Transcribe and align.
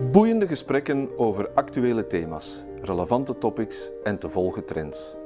Boeiende 0.00 0.46
gesprekken 0.46 1.18
over 1.18 1.50
actuele 1.54 2.06
thema's, 2.06 2.64
relevante 2.82 3.38
topics 3.38 3.90
en 4.02 4.18
te 4.18 4.28
volgen 4.28 4.64
trends. 4.64 5.16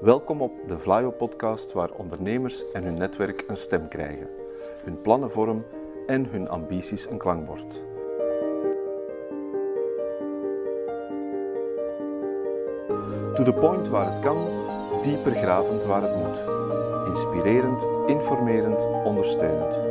Welkom 0.00 0.42
op 0.42 0.52
de 0.66 0.78
Vlaio 0.78 1.10
podcast 1.10 1.72
waar 1.72 1.90
ondernemers 1.90 2.64
en 2.72 2.84
hun 2.84 2.94
netwerk 2.94 3.44
een 3.46 3.56
stem 3.56 3.88
krijgen, 3.88 4.28
hun 4.84 5.00
plannen 5.00 5.30
vorm 5.30 5.64
en 6.06 6.26
hun 6.26 6.48
ambities 6.48 7.10
een 7.10 7.18
klankbord. 7.18 7.84
To 13.34 13.42
the 13.42 13.56
point 13.60 13.88
waar 13.88 14.12
het 14.12 14.20
kan, 14.20 14.36
dieper 15.02 15.32
gravend 15.32 15.84
waar 15.84 16.02
het 16.02 16.16
moet. 16.16 16.42
Inspirerend, 17.06 17.86
informerend, 18.06 18.86
ondersteunend. 19.04 19.84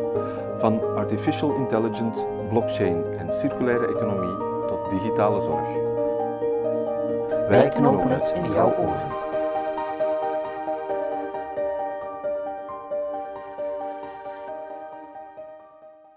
Van 0.58 0.96
artificial 0.96 1.56
intelligence, 1.56 2.28
blockchain 2.50 3.04
en 3.18 3.34
circulaire 3.34 3.88
economie 3.88 4.66
tot 4.68 4.90
digitale 4.90 5.42
zorg. 5.42 5.68
Wij 7.48 7.70
knopen 7.70 8.10
het 8.10 8.32
in 8.36 8.52
jouw 8.52 8.76
oren. 8.78 9.18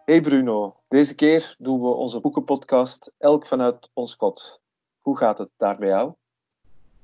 Hey 0.04 0.20
Bruno, 0.20 0.76
deze 0.88 1.14
keer 1.14 1.54
doen 1.58 1.80
we 1.80 1.88
onze 1.88 2.20
boekenpodcast 2.20 3.12
elk 3.18 3.46
vanuit 3.46 3.90
ons 3.92 4.16
kot. 4.16 4.60
Hoe 5.00 5.16
gaat 5.16 5.38
het 5.38 5.50
daar 5.56 5.78
bij 5.78 5.88
jou? 5.88 6.14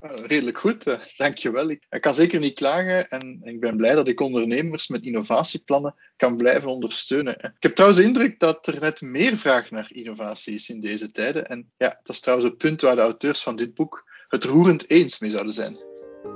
Uh, 0.02 0.10
redelijk 0.26 0.58
goed, 0.58 0.86
uh, 0.86 0.98
dankjewel. 1.16 1.70
Ik, 1.70 1.86
ik 1.90 2.00
kan 2.00 2.14
zeker 2.14 2.40
niet 2.40 2.54
klagen 2.54 3.08
en 3.08 3.40
ik 3.44 3.60
ben 3.60 3.76
blij 3.76 3.94
dat 3.94 4.08
ik 4.08 4.20
ondernemers 4.20 4.88
met 4.88 5.04
innovatieplannen 5.04 5.94
kan 6.16 6.36
blijven 6.36 6.70
ondersteunen. 6.70 7.34
Ik 7.38 7.52
heb 7.58 7.74
trouwens 7.74 8.00
de 8.00 8.06
indruk 8.06 8.40
dat 8.40 8.66
er 8.66 8.80
net 8.80 9.00
meer 9.00 9.36
vraag 9.36 9.70
naar 9.70 9.90
innovatie 9.92 10.54
is 10.54 10.68
in 10.68 10.80
deze 10.80 11.10
tijden. 11.10 11.46
En 11.46 11.70
ja, 11.76 12.00
dat 12.02 12.14
is 12.14 12.20
trouwens 12.20 12.48
het 12.48 12.58
punt 12.58 12.80
waar 12.80 12.96
de 12.96 13.02
auteurs 13.02 13.42
van 13.42 13.56
dit 13.56 13.74
boek 13.74 14.04
het 14.28 14.44
roerend 14.44 14.90
eens 14.90 15.18
mee 15.18 15.30
zouden 15.30 15.52
zijn. 15.52 15.78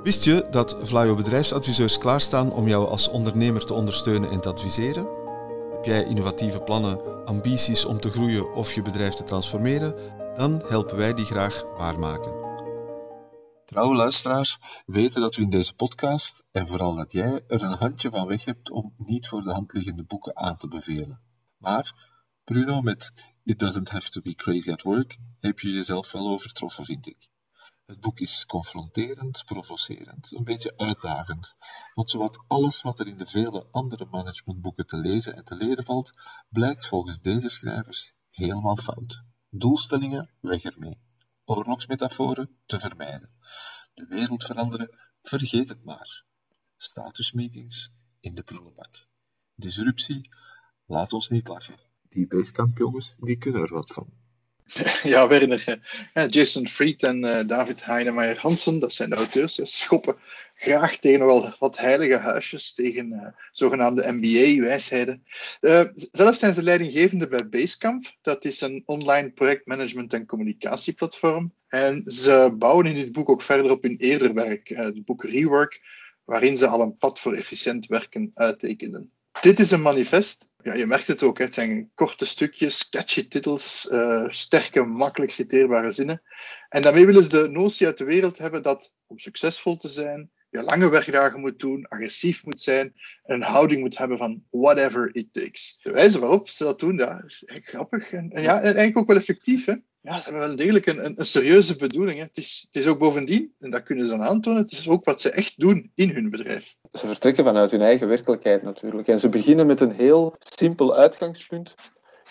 Wist 0.03 0.23
je 0.23 0.47
dat 0.51 0.77
Vlaio 0.83 1.15
bedrijfsadviseurs 1.15 1.97
klaarstaan 1.97 2.51
om 2.51 2.67
jou 2.67 2.87
als 2.87 3.09
ondernemer 3.09 3.65
te 3.65 3.73
ondersteunen 3.73 4.31
en 4.31 4.41
te 4.41 4.49
adviseren? 4.49 5.07
Heb 5.71 5.85
jij 5.85 6.03
innovatieve 6.03 6.61
plannen, 6.61 7.25
ambities 7.25 7.85
om 7.85 7.99
te 7.99 8.09
groeien 8.09 8.53
of 8.53 8.73
je 8.73 8.81
bedrijf 8.81 9.13
te 9.13 9.23
transformeren? 9.23 9.95
Dan 10.35 10.63
helpen 10.67 10.97
wij 10.97 11.13
die 11.13 11.25
graag 11.25 11.63
waarmaken. 11.77 12.52
Trouwe 13.73 13.95
luisteraars 13.95 14.57
weten 14.85 15.21
dat 15.21 15.35
we 15.35 15.41
in 15.41 15.49
deze 15.49 15.75
podcast, 15.75 16.43
en 16.51 16.67
vooral 16.67 16.95
dat 16.95 17.11
jij, 17.11 17.43
er 17.47 17.63
een 17.63 17.77
handje 17.77 18.09
van 18.09 18.27
weg 18.27 18.45
hebt 18.45 18.71
om 18.71 18.93
niet 18.97 19.27
voor 19.27 19.43
de 19.43 19.51
hand 19.51 19.73
liggende 19.73 20.03
boeken 20.03 20.35
aan 20.37 20.57
te 20.57 20.67
bevelen. 20.67 21.21
Maar, 21.57 22.09
Bruno, 22.43 22.81
met 22.81 23.13
It 23.43 23.59
Doesn't 23.59 23.89
Have 23.89 24.09
to 24.09 24.21
Be 24.21 24.35
Crazy 24.35 24.71
at 24.71 24.81
Work 24.81 25.17
heb 25.39 25.59
je 25.59 25.71
jezelf 25.71 26.11
wel 26.11 26.29
overtroffen, 26.29 26.85
vind 26.85 27.07
ik. 27.07 27.29
Het 27.85 27.99
boek 27.99 28.19
is 28.19 28.45
confronterend, 28.45 29.43
provocerend, 29.45 30.31
een 30.31 30.43
beetje 30.43 30.77
uitdagend. 30.77 31.55
Want 31.93 32.09
zowat 32.09 32.43
alles 32.47 32.81
wat 32.81 32.99
er 32.99 33.07
in 33.07 33.17
de 33.17 33.27
vele 33.27 33.67
andere 33.71 34.05
managementboeken 34.05 34.85
te 34.85 34.97
lezen 34.97 35.35
en 35.35 35.43
te 35.43 35.55
leren 35.55 35.83
valt, 35.83 36.13
blijkt 36.49 36.87
volgens 36.87 37.19
deze 37.19 37.49
schrijvers 37.49 38.13
helemaal 38.29 38.77
fout. 38.77 39.23
Doelstellingen, 39.49 40.33
weg 40.39 40.63
ermee 40.63 41.02
oorlogsmetaforen 41.45 42.57
te 42.65 42.79
vermijden. 42.79 43.29
De 43.93 44.05
wereld 44.05 44.43
veranderen, 44.43 44.97
vergeet 45.21 45.69
het 45.69 45.83
maar. 45.83 46.23
Statusmeetings 46.77 47.93
in 48.19 48.35
de 48.35 48.43
prullenbak. 48.43 49.07
Disruptie, 49.55 50.29
laat 50.85 51.13
ons 51.13 51.29
niet 51.29 51.47
lachen. 51.47 51.79
Die 52.01 52.27
Basecamp 52.27 52.77
jongens, 52.77 53.15
die 53.19 53.37
kunnen 53.37 53.61
er 53.61 53.73
wat 53.73 53.93
van. 53.93 54.22
Ja, 55.03 55.27
Werner. 55.27 55.79
Jason 56.27 56.67
Fried 56.67 57.03
en 57.03 57.25
uh, 57.25 57.39
David 57.45 57.85
Heinemeier 57.85 58.37
Hansen, 58.37 58.79
dat 58.79 58.93
zijn 58.93 59.09
de 59.09 59.15
auteurs, 59.15 59.59
schoppen 59.63 60.15
graag 60.63 60.97
tegen 60.97 61.25
wel 61.25 61.55
wat 61.59 61.77
heilige 61.77 62.17
huisjes, 62.17 62.73
tegen 62.73 63.11
uh, 63.11 63.27
zogenaamde 63.51 64.11
MBA-wijsheden. 64.11 65.23
Eh, 65.59 65.83
zelf 66.11 66.35
zijn 66.35 66.53
ze 66.53 66.63
leidinggevende 66.63 67.27
bij 67.27 67.49
Basecamp. 67.49 68.05
Dat 68.21 68.45
is 68.45 68.61
een 68.61 68.83
online 68.85 69.31
projectmanagement- 69.31 70.13
en 70.13 70.25
communicatieplatform. 70.25 71.53
En 71.67 72.03
ze 72.05 72.55
bouwen 72.57 72.85
in 72.85 72.95
dit 72.95 73.11
boek 73.11 73.29
ook 73.29 73.41
verder 73.41 73.71
op 73.71 73.83
hun 73.83 73.97
eerder 73.97 74.33
werk, 74.33 74.67
het 74.67 75.05
boek 75.05 75.23
Rework, 75.23 75.81
waarin 76.23 76.57
ze 76.57 76.67
al 76.67 76.81
een 76.81 76.97
pad 76.97 77.19
voor 77.19 77.33
efficiënt 77.33 77.85
werken 77.85 78.31
uittekenden. 78.33 79.11
Dit 79.41 79.59
is 79.59 79.71
een 79.71 79.81
manifest. 79.81 80.49
Ja, 80.63 80.73
je 80.73 80.85
merkt 80.85 81.07
het 81.07 81.23
ook, 81.23 81.37
het 81.37 81.53
zijn 81.53 81.91
korte 81.95 82.25
stukjes, 82.25 82.89
catchy 82.89 83.27
titels, 83.27 83.87
uh, 83.91 84.29
sterke, 84.29 84.83
makkelijk 84.83 85.31
citeerbare 85.31 85.91
zinnen. 85.91 86.21
En 86.69 86.81
daarmee 86.81 87.05
willen 87.05 87.23
ze 87.23 87.29
de 87.29 87.49
notie 87.49 87.85
uit 87.85 87.97
de 87.97 88.03
wereld 88.03 88.37
hebben 88.37 88.63
dat 88.63 88.93
om 89.07 89.19
succesvol 89.19 89.77
te 89.77 89.89
zijn, 89.89 90.31
je 90.49 90.63
lange 90.63 90.89
werkdagen 90.89 91.39
moet 91.39 91.59
doen, 91.59 91.87
agressief 91.87 92.45
moet 92.45 92.61
zijn 92.61 92.93
en 93.23 93.35
een 93.35 93.41
houding 93.41 93.81
moet 93.81 93.97
hebben 93.97 94.17
van 94.17 94.43
whatever 94.49 95.15
it 95.15 95.33
takes. 95.33 95.79
De 95.81 95.91
wijze 95.91 96.19
waarop 96.19 96.49
ze 96.49 96.63
dat 96.63 96.79
doen, 96.79 96.97
dat 96.97 97.23
is 97.25 97.43
echt 97.43 97.67
grappig 97.67 98.11
en, 98.11 98.31
en 98.31 98.43
ja, 98.43 98.57
en 98.57 98.63
eigenlijk 98.63 98.97
ook 98.97 99.07
wel 99.07 99.15
effectief. 99.17 99.65
Hè? 99.65 99.75
Ja, 100.03 100.17
ze 100.17 100.29
hebben 100.29 100.47
wel 100.47 100.55
degelijk 100.55 100.85
een, 100.85 101.05
een, 101.05 101.19
een 101.19 101.25
serieuze 101.25 101.75
bedoeling. 101.75 102.17
Hè. 102.17 102.23
Het, 102.23 102.37
is, 102.37 102.67
het 102.71 102.83
is 102.83 102.89
ook 102.89 102.99
bovendien, 102.99 103.53
en 103.59 103.69
dat 103.69 103.83
kunnen 103.83 104.05
ze 104.05 104.11
dan 104.11 104.23
aantonen, 104.23 104.61
het 104.61 104.71
is 104.71 104.87
ook 104.87 105.05
wat 105.05 105.21
ze 105.21 105.29
echt 105.29 105.59
doen 105.59 105.91
in 105.95 106.09
hun 106.09 106.29
bedrijf. 106.29 106.75
Ze 106.91 107.07
vertrekken 107.07 107.43
vanuit 107.43 107.71
hun 107.71 107.81
eigen 107.81 108.07
werkelijkheid 108.07 108.63
natuurlijk. 108.63 109.07
En 109.07 109.19
ze 109.19 109.29
beginnen 109.29 109.67
met 109.67 109.81
een 109.81 109.91
heel 109.91 110.35
simpel 110.39 110.95
uitgangspunt. 110.95 111.75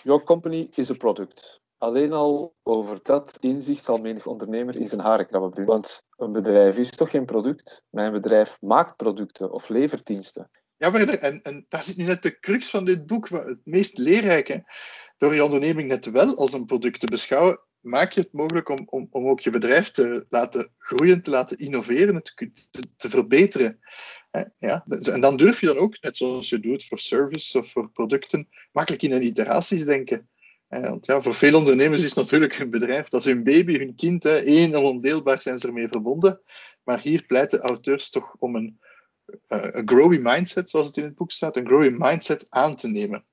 Your 0.03 0.23
company 0.23 0.67
is 0.75 0.91
a 0.91 0.93
product. 0.93 1.61
Alleen 1.77 2.11
al 2.11 2.55
over 2.63 2.99
dat 3.03 3.37
inzicht 3.39 3.83
zal 3.83 3.97
menig 3.97 4.25
ondernemer 4.25 4.75
in 4.75 4.87
zijn 4.87 5.01
haren 5.01 5.27
krabben. 5.27 5.65
Want 5.65 6.03
een 6.17 6.31
bedrijf 6.31 6.77
is 6.77 6.89
toch 6.89 7.09
geen 7.09 7.25
product? 7.25 7.83
Mijn 7.89 8.11
bedrijf 8.11 8.57
maakt 8.61 8.95
producten 8.95 9.51
of 9.51 9.69
levert 9.69 10.05
diensten. 10.05 10.49
Ja, 10.77 10.93
en, 10.93 11.41
en 11.41 11.65
daar 11.69 11.83
zit 11.83 11.97
nu 11.97 12.03
net 12.03 12.23
de 12.23 12.39
crux 12.39 12.69
van 12.69 12.85
dit 12.85 13.05
boek, 13.05 13.29
het 13.29 13.59
meest 13.63 13.97
leerrijke. 13.97 14.63
Door 15.23 15.33
je 15.33 15.43
onderneming 15.43 15.87
net 15.87 16.05
wel 16.05 16.37
als 16.37 16.53
een 16.53 16.65
product 16.65 16.99
te 16.99 17.05
beschouwen, 17.05 17.59
maak 17.79 18.11
je 18.11 18.21
het 18.21 18.33
mogelijk 18.33 18.69
om, 18.69 18.77
om, 18.85 19.07
om 19.11 19.27
ook 19.27 19.39
je 19.39 19.49
bedrijf 19.49 19.91
te 19.91 20.25
laten 20.29 20.71
groeien, 20.77 21.21
te 21.21 21.29
laten 21.29 21.57
innoveren, 21.57 22.23
te, 22.23 22.51
te, 22.71 22.81
te 22.97 23.09
verbeteren. 23.09 23.79
Ja, 24.57 24.85
en 24.87 25.21
dan 25.21 25.37
durf 25.37 25.59
je 25.59 25.65
dan 25.65 25.77
ook, 25.77 26.01
net 26.01 26.17
zoals 26.17 26.49
je 26.49 26.59
doet 26.59 26.85
voor 26.85 26.99
service 26.99 27.57
of 27.57 27.71
voor 27.71 27.89
producten, 27.89 28.49
makkelijk 28.71 29.03
in 29.03 29.23
iteraties 29.23 29.85
denken. 29.85 30.29
Want 30.67 31.05
ja, 31.05 31.21
voor 31.21 31.33
veel 31.33 31.57
ondernemers 31.57 32.03
is 32.03 32.13
natuurlijk 32.13 32.55
hun 32.55 32.69
bedrijf, 32.69 33.07
dat 33.07 33.25
is 33.25 33.33
hun 33.33 33.43
baby, 33.43 33.77
hun 33.77 33.95
kind. 33.95 34.25
Eén 34.25 34.73
en 34.73 34.75
ondeelbaar 34.75 35.41
zijn 35.41 35.57
ze 35.57 35.67
ermee 35.67 35.87
verbonden. 35.87 36.41
Maar 36.83 36.99
hier 36.99 37.25
pleiten 37.25 37.59
auteurs 37.59 38.09
toch 38.09 38.35
om 38.39 38.55
een, 38.55 38.79
uh, 39.47 39.67
een 39.71 39.87
growing 39.87 40.23
mindset, 40.23 40.69
zoals 40.69 40.87
het 40.87 40.97
in 40.97 41.03
het 41.03 41.15
boek 41.15 41.31
staat, 41.31 41.57
een 41.57 41.67
growing 41.67 41.97
mindset 41.97 42.45
aan 42.49 42.75
te 42.75 42.87
nemen. 42.87 43.25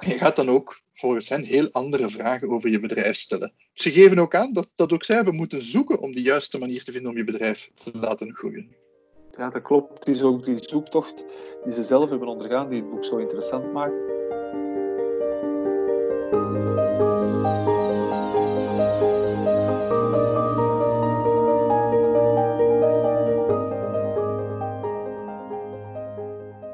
Je 0.00 0.18
gaat 0.18 0.36
dan 0.36 0.48
ook 0.48 0.84
volgens 0.96 1.28
hen 1.28 1.42
heel 1.42 1.70
andere 1.70 2.08
vragen 2.08 2.50
over 2.50 2.70
je 2.70 2.80
bedrijf 2.80 3.16
stellen. 3.16 3.52
Ze 3.72 3.90
geven 3.90 4.18
ook 4.18 4.34
aan 4.34 4.52
dat, 4.52 4.68
dat 4.74 4.92
ook 4.92 5.04
zij 5.04 5.16
hebben 5.16 5.34
moeten 5.34 5.62
zoeken 5.62 6.00
om 6.00 6.12
de 6.12 6.22
juiste 6.22 6.58
manier 6.58 6.84
te 6.84 6.92
vinden 6.92 7.10
om 7.10 7.16
je 7.16 7.24
bedrijf 7.24 7.70
te 7.74 7.90
laten 7.98 8.34
groeien. 8.34 8.74
Ja, 9.30 9.50
dat 9.50 9.62
klopt. 9.62 9.98
Het 9.98 10.08
is 10.08 10.22
ook 10.22 10.44
die 10.44 10.56
zoektocht 10.60 11.24
die 11.64 11.72
ze 11.72 11.82
zelf 11.82 12.10
hebben 12.10 12.28
ondergaan 12.28 12.68
die 12.68 12.80
het 12.80 12.88
boek 12.88 13.04
zo 13.04 13.16
interessant 13.16 13.72
maakt. 13.72 14.04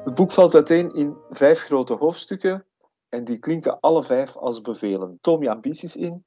Het 0.03 0.15
boek 0.15 0.31
valt 0.31 0.55
uiteen 0.55 0.93
in 0.93 1.17
vijf 1.29 1.59
grote 1.59 1.93
hoofdstukken 1.93 2.65
en 3.13 3.23
die 3.23 3.37
klinken 3.37 3.79
alle 3.79 4.03
vijf 4.03 4.35
als 4.35 4.61
bevelen. 4.61 5.17
Toom 5.21 5.43
je 5.43 5.49
ambities 5.49 5.95
in, 5.95 6.25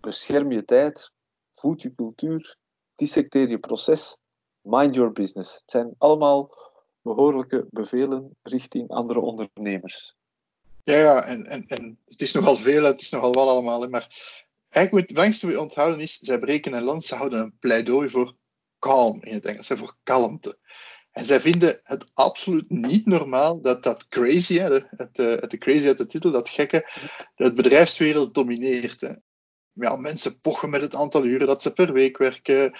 bescherm 0.00 0.52
je 0.52 0.64
tijd, 0.64 1.12
voed 1.52 1.82
je 1.82 1.94
cultuur, 1.94 2.56
dissecteer 2.94 3.48
je 3.48 3.58
proces, 3.58 4.18
mind 4.60 4.94
your 4.94 5.12
business. 5.12 5.54
Het 5.54 5.70
zijn 5.70 5.94
allemaal 5.98 6.56
behoorlijke 7.02 7.66
bevelen 7.70 8.36
richting 8.42 8.90
andere 8.90 9.20
ondernemers. 9.20 10.14
Ja, 10.82 10.96
ja 10.96 11.24
en, 11.24 11.46
en, 11.46 11.66
en 11.66 11.98
het 12.04 12.20
is 12.20 12.32
nogal 12.32 12.56
veel, 12.56 12.84
het 12.84 13.00
is 13.00 13.10
nogal 13.10 13.32
wel 13.32 13.48
allemaal. 13.48 13.88
Maar 13.88 14.08
eigenlijk 14.68 15.06
het 15.06 15.16
belangrijkste 15.16 15.46
we 15.46 15.60
onthouden 15.60 16.00
is, 16.00 16.18
zij 16.18 16.38
breken 16.38 16.72
een 16.72 16.84
land, 16.84 17.04
ze 17.04 17.14
houden 17.14 17.40
een 17.40 17.56
pleidooi 17.58 18.08
voor 18.08 18.34
calm 18.78 19.22
in 19.22 19.34
het 19.34 19.46
Engels, 19.46 19.66
voor 19.66 19.96
kalmte. 20.02 20.58
En 21.14 21.24
zij 21.24 21.40
vinden 21.40 21.80
het 21.82 22.10
absoluut 22.14 22.70
niet 22.70 23.06
normaal 23.06 23.60
dat 23.60 23.82
dat 23.82 24.08
crazy, 24.08 24.58
hè, 24.58 24.72
het, 24.72 25.16
het, 25.16 25.50
de 25.50 25.58
crazy 25.58 25.86
uit 25.86 25.98
de 25.98 26.06
titel, 26.06 26.30
dat 26.30 26.48
gekke, 26.48 26.90
dat 27.34 27.54
bedrijfswereld 27.54 28.34
domineert. 28.34 29.00
Hè. 29.00 29.12
Ja, 29.72 29.96
mensen 29.96 30.40
pochen 30.40 30.70
met 30.70 30.80
het 30.80 30.94
aantal 30.94 31.24
uren 31.24 31.46
dat 31.46 31.62
ze 31.62 31.72
per 31.72 31.92
week 31.92 32.18
werken. 32.18 32.78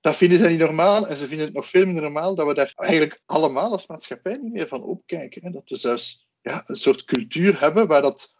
Dat 0.00 0.16
vinden 0.16 0.38
zij 0.38 0.50
niet 0.50 0.58
normaal 0.58 1.06
en 1.06 1.16
ze 1.16 1.26
vinden 1.26 1.46
het 1.46 1.54
nog 1.54 1.66
veel 1.66 1.84
minder 1.84 2.02
normaal 2.02 2.34
dat 2.34 2.46
we 2.46 2.54
daar 2.54 2.72
eigenlijk 2.76 3.22
allemaal 3.26 3.72
als 3.72 3.86
maatschappij 3.86 4.36
niet 4.36 4.52
meer 4.52 4.68
van 4.68 4.82
opkijken. 4.82 5.44
Hè. 5.44 5.50
Dat 5.50 5.68
we 5.68 5.76
zelfs 5.76 6.26
ja, 6.40 6.62
een 6.66 6.76
soort 6.76 7.04
cultuur 7.04 7.60
hebben 7.60 7.86
waar 7.86 8.02
dat 8.02 8.34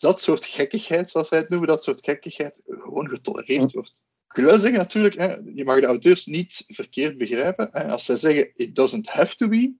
dat 0.00 0.20
soort 0.20 0.44
gekkigheid, 0.44 1.10
zoals 1.10 1.28
wij 1.28 1.38
het 1.38 1.48
noemen, 1.48 1.68
dat 1.68 1.82
soort 1.82 2.04
gekkigheid 2.04 2.62
gewoon 2.64 3.08
getolereerd 3.08 3.72
wordt. 3.72 4.04
Ik 4.28 4.42
wil 4.42 4.44
wel 4.44 4.58
zeggen 4.58 4.78
natuurlijk, 4.78 5.14
hè, 5.14 5.36
je 5.54 5.64
mag 5.64 5.80
de 5.80 5.86
auteurs 5.86 6.26
niet 6.26 6.64
verkeerd 6.66 7.18
begrijpen. 7.18 7.68
Hè. 7.72 7.88
Als 7.88 8.04
zij 8.04 8.16
zeggen 8.16 8.50
it 8.54 8.74
doesn't 8.74 9.08
have 9.08 9.36
to 9.36 9.48
be, 9.48 9.74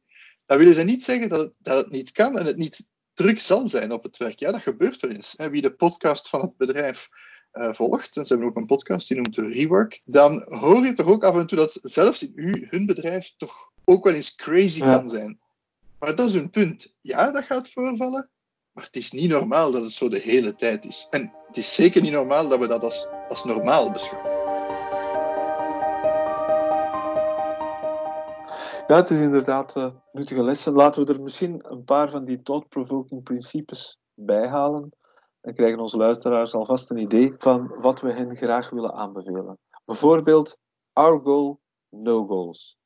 dan 0.46 0.58
willen 0.58 0.74
ze 0.74 0.82
niet 0.82 1.04
zeggen 1.04 1.28
dat 1.28 1.40
het, 1.40 1.52
dat 1.58 1.76
het 1.76 1.90
niet 1.90 2.12
kan 2.12 2.38
en 2.38 2.46
het 2.46 2.56
niet 2.56 2.90
druk 3.14 3.40
zal 3.40 3.68
zijn 3.68 3.92
op 3.92 4.02
het 4.02 4.16
werk. 4.16 4.38
Ja, 4.38 4.52
dat 4.52 4.60
gebeurt 4.62 5.00
wel 5.00 5.10
eens. 5.10 5.34
Hè. 5.36 5.50
Wie 5.50 5.62
de 5.62 5.72
podcast 5.72 6.28
van 6.28 6.40
het 6.40 6.56
bedrijf 6.56 7.08
uh, 7.52 7.72
volgt, 7.72 8.16
en 8.16 8.26
ze 8.26 8.32
hebben 8.32 8.50
ook 8.50 8.56
een 8.56 8.66
podcast 8.66 9.08
die 9.08 9.16
noemt 9.16 9.36
Rework, 9.36 10.00
dan 10.04 10.44
hoor 10.48 10.84
je 10.84 10.92
toch 10.92 11.06
ook 11.06 11.24
af 11.24 11.34
en 11.34 11.46
toe 11.46 11.58
dat 11.58 11.78
zelfs 11.82 12.22
in 12.22 12.32
u, 12.34 12.66
hun 12.70 12.86
bedrijf 12.86 13.32
toch 13.36 13.70
ook 13.84 14.04
wel 14.04 14.14
eens 14.14 14.34
crazy 14.34 14.78
Ja. 14.78 14.96
kan 14.96 15.08
zijn. 15.08 15.38
Maar 15.98 16.16
dat 16.16 16.28
is 16.28 16.34
hun 16.34 16.50
punt. 16.50 16.94
Ja, 17.00 17.30
dat 17.30 17.44
gaat 17.44 17.70
voorvallen, 17.70 18.30
maar 18.72 18.84
het 18.84 18.96
is 18.96 19.10
niet 19.10 19.30
normaal 19.30 19.72
dat 19.72 19.82
het 19.82 19.92
zo 19.92 20.08
de 20.08 20.18
hele 20.18 20.54
tijd 20.54 20.84
is. 20.84 21.06
En 21.10 21.32
het 21.46 21.56
is 21.56 21.74
zeker 21.74 22.02
niet 22.02 22.12
normaal 22.12 22.48
dat 22.48 22.58
we 22.58 22.66
dat 22.66 22.84
als, 22.84 23.06
als 23.28 23.44
normaal 23.44 23.90
beschouwen. 23.90 24.35
Ja, 28.86 28.96
het 28.96 29.10
is 29.10 29.20
inderdaad 29.20 29.76
eh, 29.76 29.90
nuttige 30.12 30.42
lessen. 30.42 30.72
Laten 30.72 31.06
we 31.06 31.12
er 31.12 31.20
misschien 31.20 31.60
een 31.72 31.84
paar 31.84 32.10
van 32.10 32.24
die 32.24 32.42
thought-provoking 32.42 33.22
principes 33.22 33.98
bij 34.14 34.48
halen. 34.48 34.92
Dan 35.40 35.54
krijgen 35.54 35.78
onze 35.78 35.96
luisteraars 35.96 36.54
alvast 36.54 36.90
een 36.90 36.98
idee 36.98 37.34
van 37.38 37.74
wat 37.80 38.00
we 38.00 38.12
hen 38.12 38.36
graag 38.36 38.70
willen 38.70 38.94
aanbevelen. 38.94 39.58
Bijvoorbeeld, 39.84 40.58
our 40.92 41.20
goal, 41.20 41.60
no 41.88 42.26
goals. 42.26 42.76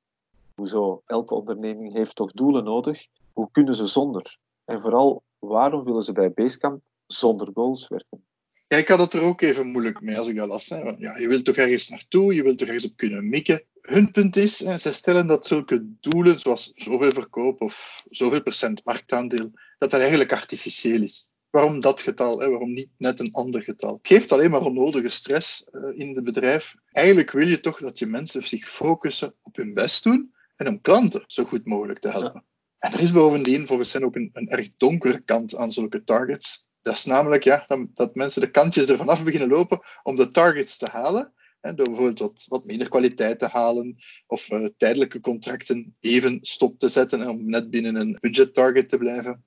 Hoezo? 0.54 1.02
Elke 1.06 1.34
onderneming 1.34 1.92
heeft 1.92 2.16
toch 2.16 2.32
doelen 2.32 2.64
nodig? 2.64 3.06
Hoe 3.32 3.48
kunnen 3.50 3.74
ze 3.74 3.86
zonder? 3.86 4.38
En 4.64 4.80
vooral, 4.80 5.22
waarom 5.38 5.84
willen 5.84 6.02
ze 6.02 6.12
bij 6.12 6.32
Basecamp 6.32 6.82
zonder 7.06 7.50
goals 7.54 7.88
werken? 7.88 8.24
Ja, 8.68 8.76
ik 8.76 8.88
had 8.88 8.98
het 8.98 9.12
er 9.12 9.22
ook 9.22 9.40
even 9.40 9.66
moeilijk 9.66 10.00
mee 10.00 10.18
als 10.18 10.28
ik 10.28 10.36
dat 10.36 10.48
las. 10.48 10.68
Ja, 10.98 11.18
je 11.18 11.28
wilt 11.28 11.44
toch 11.44 11.56
ergens 11.56 11.88
naartoe, 11.88 12.34
je 12.34 12.42
wilt 12.42 12.58
toch 12.58 12.66
ergens 12.66 12.90
op 12.90 12.96
kunnen 12.96 13.28
mikken. 13.28 13.64
Hun 13.82 14.10
punt 14.10 14.36
is, 14.36 14.56
zij 14.56 14.92
stellen 14.92 15.26
dat 15.26 15.46
zulke 15.46 15.86
doelen, 16.00 16.38
zoals 16.38 16.72
zoveel 16.74 17.12
verkoop 17.12 17.60
of 17.60 18.04
zoveel 18.10 18.42
procent 18.42 18.84
marktaandeel, 18.84 19.50
dat 19.78 19.90
dat 19.90 20.00
eigenlijk 20.00 20.32
artificieel 20.32 21.02
is. 21.02 21.28
Waarom 21.50 21.80
dat 21.80 22.00
getal? 22.00 22.40
Hè? 22.40 22.48
Waarom 22.48 22.72
niet 22.72 22.88
net 22.98 23.20
een 23.20 23.32
ander 23.32 23.62
getal? 23.62 23.96
Het 23.96 24.06
geeft 24.06 24.32
alleen 24.32 24.50
maar 24.50 24.60
onnodige 24.60 25.08
stress 25.08 25.66
uh, 25.70 25.98
in 25.98 26.14
het 26.14 26.24
bedrijf. 26.24 26.74
Eigenlijk 26.92 27.30
wil 27.30 27.46
je 27.46 27.60
toch 27.60 27.78
dat 27.78 27.98
je 27.98 28.06
mensen 28.06 28.42
zich 28.42 28.68
focussen 28.68 29.34
op 29.42 29.56
hun 29.56 29.74
best 29.74 30.02
doen 30.02 30.34
en 30.56 30.68
om 30.68 30.80
klanten 30.80 31.24
zo 31.26 31.44
goed 31.44 31.66
mogelijk 31.66 31.98
te 31.98 32.08
helpen. 32.08 32.32
Ja. 32.34 32.88
En 32.88 32.92
er 32.92 33.00
is 33.00 33.12
bovendien 33.12 33.66
volgens 33.66 33.92
hen 33.92 34.04
ook 34.04 34.16
een, 34.16 34.30
een 34.32 34.48
erg 34.48 34.68
donkere 34.76 35.20
kant 35.20 35.56
aan 35.56 35.72
zulke 35.72 36.04
targets. 36.04 36.68
Dat 36.82 36.94
is 36.94 37.04
namelijk 37.04 37.44
ja, 37.44 37.66
dat 37.94 38.14
mensen 38.14 38.40
de 38.40 38.50
kantjes 38.50 38.86
ervan 38.86 39.08
af 39.08 39.24
beginnen 39.24 39.48
lopen 39.48 39.80
om 40.02 40.16
de 40.16 40.28
targets 40.28 40.76
te 40.76 40.88
halen. 40.90 41.32
Hè, 41.60 41.74
door 41.74 41.86
bijvoorbeeld 41.86 42.18
wat, 42.18 42.46
wat 42.48 42.64
minder 42.64 42.88
kwaliteit 42.88 43.38
te 43.38 43.46
halen 43.46 43.96
of 44.26 44.50
uh, 44.50 44.66
tijdelijke 44.76 45.20
contracten 45.20 45.96
even 46.00 46.38
stop 46.42 46.78
te 46.78 46.88
zetten 46.88 47.28
om 47.28 47.50
net 47.50 47.70
binnen 47.70 47.94
een 47.94 48.18
budget 48.20 48.54
target 48.54 48.88
te 48.88 48.98
blijven. 48.98 49.44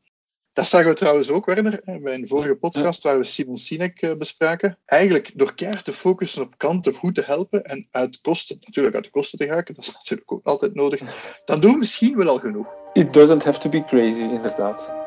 Dat 0.53 0.67
zagen 0.67 0.89
we 0.89 0.95
trouwens 0.95 1.29
ook, 1.29 1.45
Werner, 1.45 1.81
bij 2.01 2.13
een 2.13 2.27
vorige 2.27 2.55
podcast 2.55 3.03
waar 3.03 3.17
we 3.17 3.23
Simon 3.23 3.57
Sinek 3.57 4.01
uh, 4.01 4.13
bespraken. 4.13 4.79
Eigenlijk 4.85 5.31
door 5.35 5.55
keihard 5.55 5.85
te 5.85 5.93
focussen 5.93 6.41
op 6.41 6.57
klanten 6.57 6.93
goed 6.93 7.15
te 7.15 7.23
helpen 7.25 7.63
en 7.63 7.87
uit 7.91 8.21
kosten, 8.21 8.57
natuurlijk 8.59 8.95
uit 8.95 9.03
de 9.03 9.09
kosten 9.09 9.39
te 9.39 9.45
raken, 9.45 9.75
dat 9.75 9.85
is 9.85 9.93
natuurlijk 10.03 10.31
ook 10.31 10.45
altijd 10.45 10.73
nodig, 10.73 11.01
dan 11.45 11.59
doen 11.59 11.71
we 11.71 11.77
misschien 11.77 12.17
wel 12.17 12.27
al 12.27 12.39
genoeg. 12.39 12.67
It 12.93 13.13
doesn't 13.13 13.43
have 13.43 13.59
to 13.59 13.69
be 13.69 13.85
crazy, 13.85 14.19
inderdaad. 14.19 15.02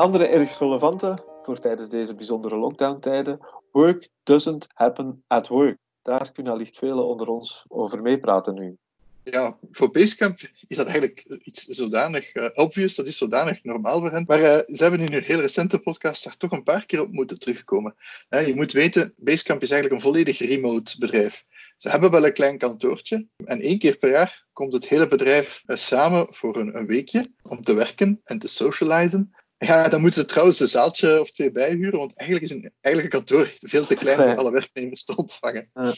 Andere 0.00 0.26
erg 0.26 0.58
relevante 0.58 1.18
voor 1.42 1.58
tijdens 1.58 1.88
deze 1.88 2.14
bijzondere 2.14 2.56
lockdown-tijden: 2.56 3.38
work 3.72 4.08
doesn't 4.22 4.66
happen 4.74 5.22
at 5.26 5.48
work. 5.48 5.78
Daar 6.02 6.32
kunnen 6.32 6.52
allicht 6.52 6.78
velen 6.78 7.06
onder 7.06 7.28
ons 7.28 7.64
over 7.68 8.02
meepraten 8.02 8.54
nu. 8.54 8.76
Ja, 9.24 9.58
voor 9.70 9.90
Basecamp 9.90 10.38
is 10.66 10.76
dat 10.76 10.86
eigenlijk 10.86 11.40
iets 11.42 11.64
zodanig 11.64 12.34
uh, 12.34 12.48
obvious, 12.54 12.94
dat 12.94 13.06
is 13.06 13.16
zodanig 13.16 13.64
normaal 13.64 14.00
voor 14.00 14.10
hen. 14.10 14.24
Maar 14.26 14.40
uh, 14.40 14.44
ze 14.46 14.82
hebben 14.82 15.00
in 15.00 15.12
hun 15.12 15.22
heel 15.22 15.40
recente 15.40 15.78
podcast 15.78 16.24
daar 16.24 16.36
toch 16.36 16.50
een 16.50 16.62
paar 16.62 16.86
keer 16.86 17.00
op 17.00 17.12
moeten 17.12 17.38
terugkomen. 17.38 17.94
Uh, 18.30 18.46
je 18.46 18.54
moet 18.54 18.72
weten, 18.72 19.14
Basecamp 19.16 19.62
is 19.62 19.70
eigenlijk 19.70 20.02
een 20.02 20.10
volledig 20.10 20.38
remote 20.38 20.98
bedrijf. 20.98 21.44
Ze 21.76 21.88
hebben 21.88 22.10
wel 22.10 22.26
een 22.26 22.32
klein 22.32 22.58
kantoortje 22.58 23.26
en 23.44 23.60
één 23.60 23.78
keer 23.78 23.96
per 23.96 24.10
jaar 24.10 24.46
komt 24.52 24.72
het 24.72 24.88
hele 24.88 25.06
bedrijf 25.06 25.62
samen 25.66 26.26
voor 26.30 26.56
een, 26.56 26.76
een 26.76 26.86
weekje 26.86 27.26
om 27.42 27.62
te 27.62 27.74
werken 27.74 28.20
en 28.24 28.38
te 28.38 28.48
socializen. 28.48 29.34
Ja, 29.66 29.88
dan 29.88 30.00
moeten 30.00 30.20
ze 30.20 30.26
trouwens 30.26 30.60
een 30.60 30.68
zaaltje 30.68 31.20
of 31.20 31.30
twee 31.30 31.52
bijhuren, 31.52 31.98
want 31.98 32.16
eigenlijk 32.16 32.52
is 32.52 32.56
een 32.56 32.72
eigen 32.80 33.08
kantoor 33.08 33.54
veel 33.58 33.86
te 33.86 33.94
klein 33.94 34.16
voor 34.16 34.36
alle 34.40 34.50
werknemers 34.50 35.04
te 35.04 35.16
ontvangen. 35.16 35.70
Ja. 35.74 35.94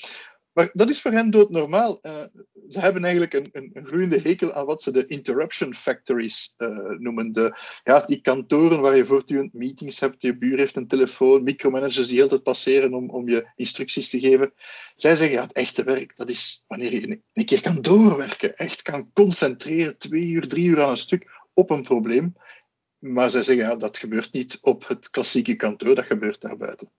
Maar 0.53 0.70
dat 0.73 0.91
is 0.91 1.00
voor 1.00 1.11
hen 1.11 1.31
doodnormaal. 1.31 1.99
Uh, 2.03 2.25
ze 2.69 2.81
hebben 2.81 3.03
eigenlijk 3.03 3.32
een, 3.32 3.49
een, 3.53 3.70
een, 3.73 3.87
gloeiende 3.87 4.20
hekel 4.20 4.53
aan 4.53 4.67
wat 4.67 4.82
ze 4.82 4.91
de 4.91 5.06
interruption 5.06 5.75
factories 5.75 6.55
uh, 6.59 6.69
noemen. 6.99 7.32
De, 7.32 7.59
ja, 7.85 8.00
die 8.00 8.20
kantoren 8.20 8.81
waar 8.81 8.97
je 8.97 9.05
voortdurend 9.05 9.53
meetings 9.53 10.00
hebt, 10.00 10.23
je 10.23 10.38
buur 10.38 10.59
heeft 10.59 10.76
een 10.76 10.87
telefoon, 10.87 11.43
micromanagers 11.43 12.09
die 12.09 12.17
heel 12.17 12.29
tijd 12.29 12.43
passeren 12.43 12.94
om, 12.94 13.11
om 13.11 13.29
je 13.29 13.50
instructies 13.56 14.09
te 14.09 14.20
geven. 14.20 14.53
Zij 14.97 15.17
zeggen, 15.17 15.37
ja, 15.37 15.43
het 15.43 15.53
echte 15.53 15.85
werk, 15.85 16.17
dat 16.17 16.31
is 16.31 16.64
wanneer 16.67 16.93
je 16.93 17.09
een, 17.09 17.23
een 17.32 17.44
keer 17.44 17.62
kan 17.62 17.81
doorwerken, 17.81 18.56
echt 18.56 18.82
kan 18.82 19.11
concentreren, 19.12 19.99
twee 19.99 20.26
uur, 20.26 20.49
drie 20.49 20.67
uur 20.67 20.82
aan 20.82 20.91
een 20.91 20.97
stuk, 20.97 21.31
op 21.55 21.70
een 21.70 21.82
probleem. 21.82 22.35
Maar 23.02 23.31
zij 23.31 23.43
zeggen, 23.43 23.64
ja, 23.64 23.76
dat 23.76 23.99
gebeurt 23.99 24.32
niet 24.32 24.58
op 24.60 24.88
het 24.88 25.10
klassieke 25.10 25.54
kantoor, 25.54 25.94
dat 25.94 26.04
gebeurt 26.04 26.40
daarbuiten. 26.40 26.90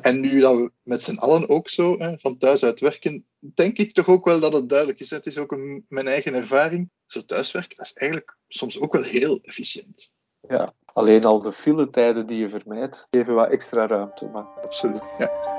En 0.00 0.20
nu 0.20 0.40
dat 0.40 0.56
we 0.56 0.70
met 0.82 1.02
z'n 1.02 1.16
allen 1.16 1.48
ook 1.48 1.68
zo 1.68 1.98
hè, 1.98 2.18
van 2.18 2.36
thuis 2.36 2.64
uit 2.64 2.80
werken, 2.80 3.26
denk 3.38 3.78
ik 3.78 3.92
toch 3.92 4.08
ook 4.08 4.24
wel 4.24 4.40
dat 4.40 4.52
het 4.52 4.68
duidelijk 4.68 5.00
is. 5.00 5.10
Het 5.10 5.26
is 5.26 5.38
ook 5.38 5.52
een, 5.52 5.84
mijn 5.88 6.06
eigen 6.06 6.34
ervaring. 6.34 6.90
Zo 7.06 7.24
thuiswerken, 7.24 7.78
is 7.78 7.92
eigenlijk 7.92 8.36
soms 8.48 8.80
ook 8.80 8.92
wel 8.92 9.02
heel 9.02 9.38
efficiënt. 9.42 10.10
Ja, 10.48 10.72
alleen 10.84 11.24
al 11.24 11.40
de 11.40 11.52
file 11.52 11.90
tijden 11.90 12.26
die 12.26 12.38
je 12.38 12.48
vermijdt, 12.48 13.06
geven 13.10 13.34
wat 13.34 13.50
extra 13.50 13.86
ruimte. 13.86 14.26
Maar... 14.26 14.44
Absoluut, 14.44 15.02
ja. 15.18 15.55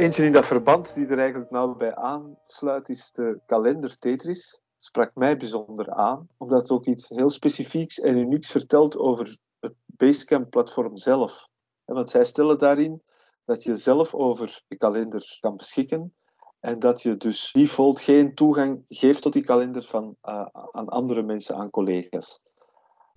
Eentje 0.00 0.24
in 0.24 0.32
dat 0.32 0.46
verband 0.46 0.94
die 0.94 1.06
er 1.06 1.18
eigenlijk 1.18 1.50
nauw 1.50 1.74
bij 1.74 1.94
aansluit, 1.94 2.88
is 2.88 3.12
de 3.12 3.40
kalender 3.46 3.98
Tetris. 3.98 4.62
Sprak 4.78 5.10
mij 5.14 5.36
bijzonder 5.36 5.90
aan, 5.90 6.28
omdat 6.36 6.60
het 6.60 6.70
ook 6.70 6.86
iets 6.86 7.08
heel 7.08 7.30
specifieks 7.30 8.00
en 8.00 8.16
unieks 8.16 8.50
vertelt 8.50 8.96
over 8.96 9.38
het 9.58 9.74
Basecamp-platform 9.86 10.96
zelf. 10.96 11.48
Want 11.84 12.10
zij 12.10 12.24
stellen 12.24 12.58
daarin 12.58 13.02
dat 13.44 13.62
je 13.62 13.74
zelf 13.74 14.14
over 14.14 14.62
de 14.68 14.76
kalender 14.76 15.38
kan 15.40 15.56
beschikken 15.56 16.14
en 16.60 16.78
dat 16.78 17.02
je 17.02 17.16
dus 17.16 17.52
default 17.52 18.00
geen 18.00 18.34
toegang 18.34 18.84
geeft 18.88 19.22
tot 19.22 19.32
die 19.32 19.44
kalender 19.44 19.84
van, 19.84 20.16
uh, 20.22 20.46
aan 20.70 20.88
andere 20.88 21.22
mensen, 21.22 21.56
aan 21.56 21.70
collega's. 21.70 22.40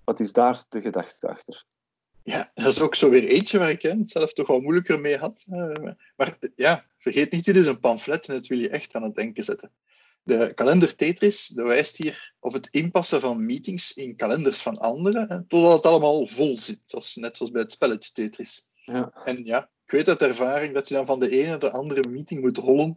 Wat 0.04 0.20
is 0.20 0.32
daar 0.32 0.64
de 0.68 0.80
gedachte 0.80 1.28
achter? 1.28 1.66
Ja, 2.24 2.50
dat 2.54 2.66
is 2.66 2.80
ook 2.80 2.94
zo 2.94 3.10
weer 3.10 3.24
eentje 3.24 3.58
waar 3.58 3.70
ik 3.70 3.82
hè, 3.82 3.90
het 3.90 4.10
zelf 4.10 4.32
toch 4.32 4.46
wel 4.46 4.60
moeilijker 4.60 5.00
mee 5.00 5.16
had. 5.16 5.46
Uh, 5.50 5.72
maar 6.16 6.38
ja, 6.54 6.86
vergeet 6.98 7.32
niet, 7.32 7.44
dit 7.44 7.56
is 7.56 7.66
een 7.66 7.78
pamflet 7.78 8.28
en 8.28 8.34
het 8.34 8.46
wil 8.46 8.58
je 8.58 8.68
echt 8.68 8.94
aan 8.94 9.02
het 9.02 9.14
denken 9.14 9.44
zetten. 9.44 9.72
De 10.22 10.52
kalender 10.54 10.96
Tetris 10.96 11.46
dat 11.46 11.66
wijst 11.66 11.96
hier 11.96 12.34
op 12.40 12.52
het 12.52 12.68
inpassen 12.70 13.20
van 13.20 13.46
meetings 13.46 13.92
in 13.92 14.16
kalenders 14.16 14.62
van 14.62 14.78
anderen, 14.78 15.28
hè, 15.28 15.46
totdat 15.46 15.72
het 15.72 15.86
allemaal 15.86 16.26
vol 16.26 16.58
zit, 16.58 17.14
net 17.14 17.36
zoals 17.36 17.52
bij 17.52 17.62
het 17.62 17.72
spelletje 17.72 18.12
Tetris. 18.12 18.66
Ja. 18.74 19.12
En 19.24 19.44
ja, 19.44 19.70
ik 19.84 19.90
weet 19.90 20.08
uit 20.08 20.22
ervaring 20.22 20.74
dat 20.74 20.88
je 20.88 20.94
dan 20.94 21.06
van 21.06 21.20
de 21.20 21.30
ene 21.30 21.48
naar 21.48 21.58
de 21.58 21.70
andere 21.70 22.08
meeting 22.08 22.40
moet 22.40 22.58
rollen, 22.58 22.96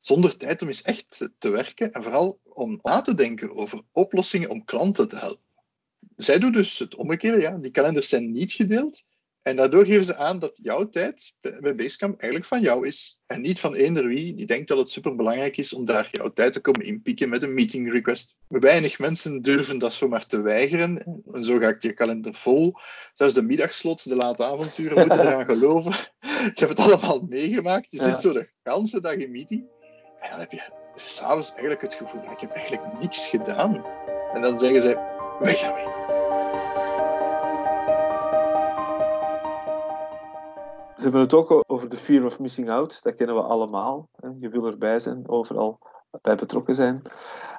zonder 0.00 0.36
tijd 0.36 0.62
om 0.62 0.68
eens 0.68 0.82
echt 0.82 1.30
te 1.38 1.50
werken 1.50 1.92
en 1.92 2.02
vooral 2.02 2.40
om 2.44 2.78
na 2.82 3.02
te 3.02 3.14
denken 3.14 3.56
over 3.56 3.82
oplossingen 3.90 4.50
om 4.50 4.64
klanten 4.64 5.08
te 5.08 5.16
helpen. 5.16 5.50
Zij 6.22 6.38
doen 6.38 6.52
dus 6.52 6.78
het 6.78 6.94
omgekeerde, 6.94 7.40
ja. 7.40 7.56
die 7.56 7.70
kalenders 7.70 8.08
zijn 8.08 8.30
niet 8.30 8.52
gedeeld. 8.52 9.02
En 9.42 9.56
daardoor 9.56 9.84
geven 9.86 10.04
ze 10.04 10.16
aan 10.16 10.38
dat 10.38 10.58
jouw 10.62 10.88
tijd 10.88 11.34
bij 11.60 11.74
Basecamp 11.74 12.20
eigenlijk 12.20 12.50
van 12.50 12.60
jou 12.60 12.86
is. 12.86 13.20
En 13.26 13.40
niet 13.40 13.60
van 13.60 13.74
eender 13.74 14.06
wie 14.06 14.34
die 14.34 14.46
denkt 14.46 14.68
dat 14.68 14.78
het 14.78 14.90
superbelangrijk 14.90 15.56
is 15.56 15.72
om 15.72 15.84
daar 15.84 16.08
jouw 16.10 16.32
tijd 16.32 16.52
te 16.52 16.60
komen 16.60 16.84
inpikken 16.84 17.28
met 17.28 17.42
een 17.42 17.54
meeting 17.54 17.92
request. 17.92 18.36
Weinig 18.48 18.98
mensen 18.98 19.42
durven 19.42 19.78
dat 19.78 19.94
zomaar 19.94 20.26
te 20.26 20.40
weigeren. 20.40 21.22
En 21.32 21.44
zo 21.44 21.58
gaat 21.58 21.82
je 21.82 21.92
kalender 21.92 22.34
vol. 22.34 22.74
Zelfs 23.14 23.34
de 23.34 23.42
middagslots, 23.42 24.04
de 24.04 24.16
late 24.16 24.44
avonturen 24.44 24.98
moeten 24.98 25.20
eraan 25.26 25.44
geloven. 25.44 25.92
Ik 26.46 26.58
heb 26.58 26.68
het 26.68 26.78
allemaal 26.78 27.26
meegemaakt. 27.28 27.86
Je 27.90 27.96
Ja. 27.98 28.08
zit 28.08 28.20
zo 28.20 28.32
de 28.32 28.48
hele 28.62 29.00
dag 29.00 29.14
in 29.14 29.30
meeting. 29.30 29.64
En 30.20 30.30
dan 30.30 30.38
heb 30.40 30.52
je 30.52 30.62
s'avonds 30.94 31.50
eigenlijk 31.50 31.82
het 31.82 31.94
gevoel, 31.94 32.22
ik 32.22 32.40
heb 32.40 32.50
eigenlijk 32.50 33.00
niks 33.00 33.26
gedaan. 33.28 33.84
En 34.32 34.42
dan 34.42 34.58
zeggen 34.58 34.80
zij, 34.80 34.98
weg 35.38 35.62
ermee. 35.62 35.90
Ze 40.96 41.08
hebben 41.08 41.20
het 41.20 41.34
ook 41.34 41.64
over 41.66 41.88
de 41.88 41.96
fear 41.96 42.24
of 42.24 42.38
missing 42.38 42.70
out. 42.70 43.02
Dat 43.02 43.14
kennen 43.14 43.36
we 43.36 43.42
allemaal. 43.42 44.08
Je 44.36 44.48
wil 44.48 44.66
erbij 44.66 45.00
zijn, 45.00 45.28
overal 45.28 45.78
bij 46.22 46.34
betrokken 46.34 46.74
zijn. 46.74 47.02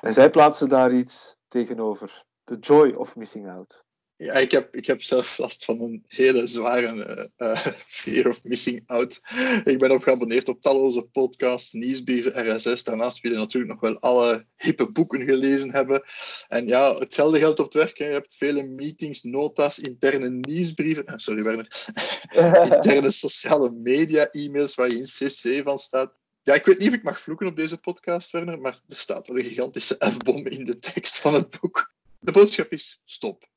En 0.02 0.14
zij 0.14 0.30
plaatsen 0.30 0.70
daar 0.70 0.94
iets 0.94 1.38
tegenover. 1.48 2.24
The 2.44 2.58
joy 2.58 2.94
of 2.94 3.16
missing 3.16 3.50
out. 3.50 3.86
Ja, 4.24 4.34
ik 4.34 4.52
heb, 4.52 4.76
ik 4.76 4.86
heb 4.86 5.02
zelf 5.02 5.38
last 5.38 5.66
van 5.66 5.82
een 5.82 6.04
hele 6.08 6.48
zware 6.48 7.30
uh, 7.38 7.66
fear 7.86 8.28
of 8.28 8.44
missing 8.44 8.84
out. 8.86 9.22
Ik 9.64 9.80
ben 9.80 9.92
ook 9.92 10.04
geabonneerd 10.04 10.50
op 10.50 10.62
talloze 10.62 11.02
podcasts, 11.02 11.72
nieuwsbrieven, 11.72 12.56
RSS. 12.56 12.84
Daarnaast 12.84 13.22
wil 13.22 13.32
je 13.32 13.38
natuurlijk 13.38 13.72
nog 13.72 13.82
wel 13.82 14.00
alle 14.00 14.46
hippe 14.56 14.92
boeken 14.92 15.22
gelezen 15.22 15.72
hebben. 15.72 16.04
En 16.48 16.68
ja, 16.68 16.98
hetzelfde 16.98 17.40
geldt 17.40 17.60
op 17.60 17.66
het 17.66 17.74
werk. 17.74 17.98
Hè. 17.98 18.06
Je 18.06 18.12
hebt 18.12 18.36
vele 18.36 18.64
meetings, 18.64 19.24
nota's, 19.24 19.80
interne 19.80 20.30
nieuwsbrieven. 20.30 21.04
Uh, 21.08 21.14
sorry, 21.18 21.44
Werner. 21.44 21.88
interne 22.76 23.12
sociale 23.12 23.72
media-e-mails 23.72 24.76
waar 24.76 24.90
je 24.90 24.98
in 24.98 25.04
CC 25.04 25.64
van 25.64 25.80
staat. 25.80 26.14
Ja, 26.44 26.54
ik 26.54 26.66
weet 26.66 26.80
niet 26.80 26.90
of 26.90 26.96
ik 26.96 27.04
mag 27.04 27.20
vloeken 27.20 27.48
op 27.48 27.56
deze 27.56 27.78
podcast, 27.78 28.32
Werner, 28.32 28.60
maar 28.60 28.82
er 28.90 28.96
staat 28.96 29.28
wel 29.28 29.38
een 29.38 29.46
gigantische 29.46 29.96
F-bom 30.00 30.48
in 30.48 30.66
de 30.66 30.80
tekst 30.80 31.20
van 31.20 31.34
het 31.34 31.60
boek. 31.60 31.94
De 32.20 32.32
boodschap 32.32 32.72
is: 32.72 33.02
stop 33.06 33.52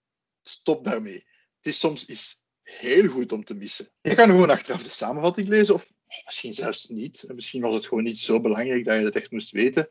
stop 0.49 0.85
daarmee. 0.85 1.27
Het 1.57 1.67
is 1.67 1.79
soms 1.79 2.05
is 2.05 2.43
heel 2.63 3.09
goed 3.09 3.33
om 3.33 3.45
te 3.45 3.55
missen. 3.55 3.89
Je 4.01 4.15
kan 4.15 4.29
gewoon 4.29 4.51
achteraf 4.51 4.83
de 4.83 4.91
samenvatting 4.91 5.49
lezen, 5.49 5.75
of 5.75 5.93
misschien 6.25 6.55
zelfs 6.55 6.89
niet. 6.89 7.25
Misschien 7.35 7.63
was 7.63 7.75
het 7.75 7.87
gewoon 7.87 8.05
niet 8.05 8.19
zo 8.19 8.41
belangrijk 8.41 8.85
dat 8.85 8.97
je 8.97 9.03
dat 9.03 9.15
echt 9.15 9.31
moest 9.31 9.51
weten. 9.51 9.91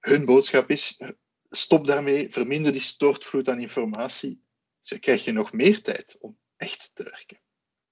Hun 0.00 0.24
boodschap 0.24 0.70
is: 0.70 1.00
stop 1.50 1.86
daarmee, 1.86 2.30
verminder 2.30 2.72
die 2.72 2.80
stortvloed 2.80 3.48
aan 3.48 3.60
informatie. 3.60 4.42
Zo 4.80 4.96
krijg 5.00 5.24
je 5.24 5.32
nog 5.32 5.52
meer 5.52 5.82
tijd 5.82 6.16
om 6.20 6.38
echt 6.56 6.90
te 6.94 7.02
werken. 7.02 7.40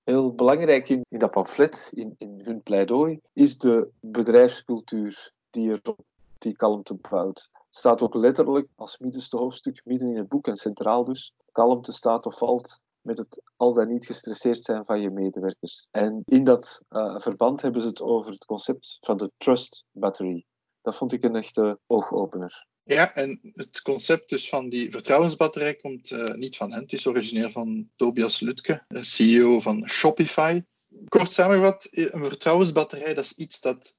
Heel 0.04 0.34
belangrijk 0.34 0.88
in, 0.88 1.04
in 1.08 1.18
dat 1.18 1.30
pamflet, 1.30 1.90
in, 1.94 2.14
in 2.18 2.40
hun 2.44 2.62
pleidooi, 2.62 3.20
is 3.32 3.58
de 3.58 3.88
bedrijfscultuur 4.00 5.32
die 5.50 5.70
er 5.70 5.80
op 5.82 6.04
die 6.38 6.56
kalmte 6.56 6.94
bouwt. 6.94 7.48
Het 7.52 7.76
staat 7.76 8.02
ook 8.02 8.14
letterlijk 8.14 8.68
als 8.74 8.98
middenste 8.98 9.36
hoofdstuk, 9.36 9.80
midden 9.84 10.08
in 10.08 10.16
het 10.16 10.28
boek 10.28 10.46
en 10.46 10.56
centraal 10.56 11.04
dus, 11.04 11.34
kalmte 11.58 11.92
staat 11.92 12.26
of 12.26 12.38
valt 12.38 12.80
met 13.00 13.18
het 13.18 13.42
al 13.56 13.74
dan 13.74 13.88
niet 13.88 14.06
gestresseerd 14.06 14.64
zijn 14.64 14.84
van 14.84 15.00
je 15.00 15.10
medewerkers. 15.10 15.88
En 15.90 16.22
in 16.24 16.44
dat 16.44 16.82
uh, 16.90 17.18
verband 17.18 17.62
hebben 17.62 17.80
ze 17.80 17.86
het 17.86 18.00
over 18.00 18.32
het 18.32 18.44
concept 18.44 18.98
van 19.00 19.16
de 19.16 19.30
trust 19.36 19.84
battery. 19.90 20.44
Dat 20.82 20.96
vond 20.96 21.12
ik 21.12 21.22
een 21.22 21.36
echte 21.36 21.78
oogopener. 21.86 22.66
Ja, 22.82 23.14
en 23.14 23.52
het 23.54 23.82
concept 23.82 24.28
dus 24.28 24.48
van 24.48 24.68
die 24.68 24.90
vertrouwensbatterij 24.90 25.74
komt 25.74 26.10
uh, 26.10 26.24
niet 26.24 26.56
van 26.56 26.72
hen. 26.72 26.82
Het 26.82 26.92
is 26.92 27.06
origineel 27.06 27.50
van 27.50 27.90
Tobias 27.96 28.40
Lutke, 28.40 28.84
CEO 28.88 29.60
van 29.60 29.88
Shopify. 29.88 30.62
Kort 31.08 31.32
samengevat, 31.32 31.88
een 31.90 32.24
vertrouwensbatterij 32.24 33.14
dat 33.14 33.24
is 33.24 33.32
iets 33.32 33.60
dat, 33.60 33.94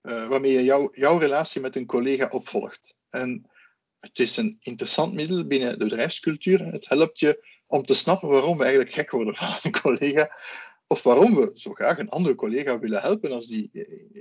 waarmee 0.00 0.52
je 0.52 0.64
jou, 0.64 0.88
jouw 0.92 1.18
relatie 1.18 1.60
met 1.60 1.76
een 1.76 1.86
collega 1.86 2.28
opvolgt. 2.28 2.94
En 3.10 3.50
het 4.00 4.18
is 4.18 4.36
een 4.36 4.56
interessant 4.60 5.14
middel 5.14 5.46
binnen 5.46 5.78
de 5.78 5.84
bedrijfscultuur. 5.84 6.72
Het 6.72 6.88
helpt 6.88 7.18
je 7.18 7.46
om 7.66 7.82
te 7.82 7.94
snappen 7.94 8.28
waarom 8.28 8.56
we 8.56 8.62
eigenlijk 8.62 8.94
gek 8.94 9.10
worden 9.10 9.34
van 9.36 9.54
een 9.62 9.80
collega. 9.80 10.36
Of 10.86 11.02
waarom 11.02 11.34
we 11.34 11.52
zo 11.54 11.72
graag 11.72 11.98
een 11.98 12.08
andere 12.08 12.34
collega 12.34 12.78
willen 12.78 13.00
helpen 13.00 13.32
als 13.32 13.46
die 13.46 13.70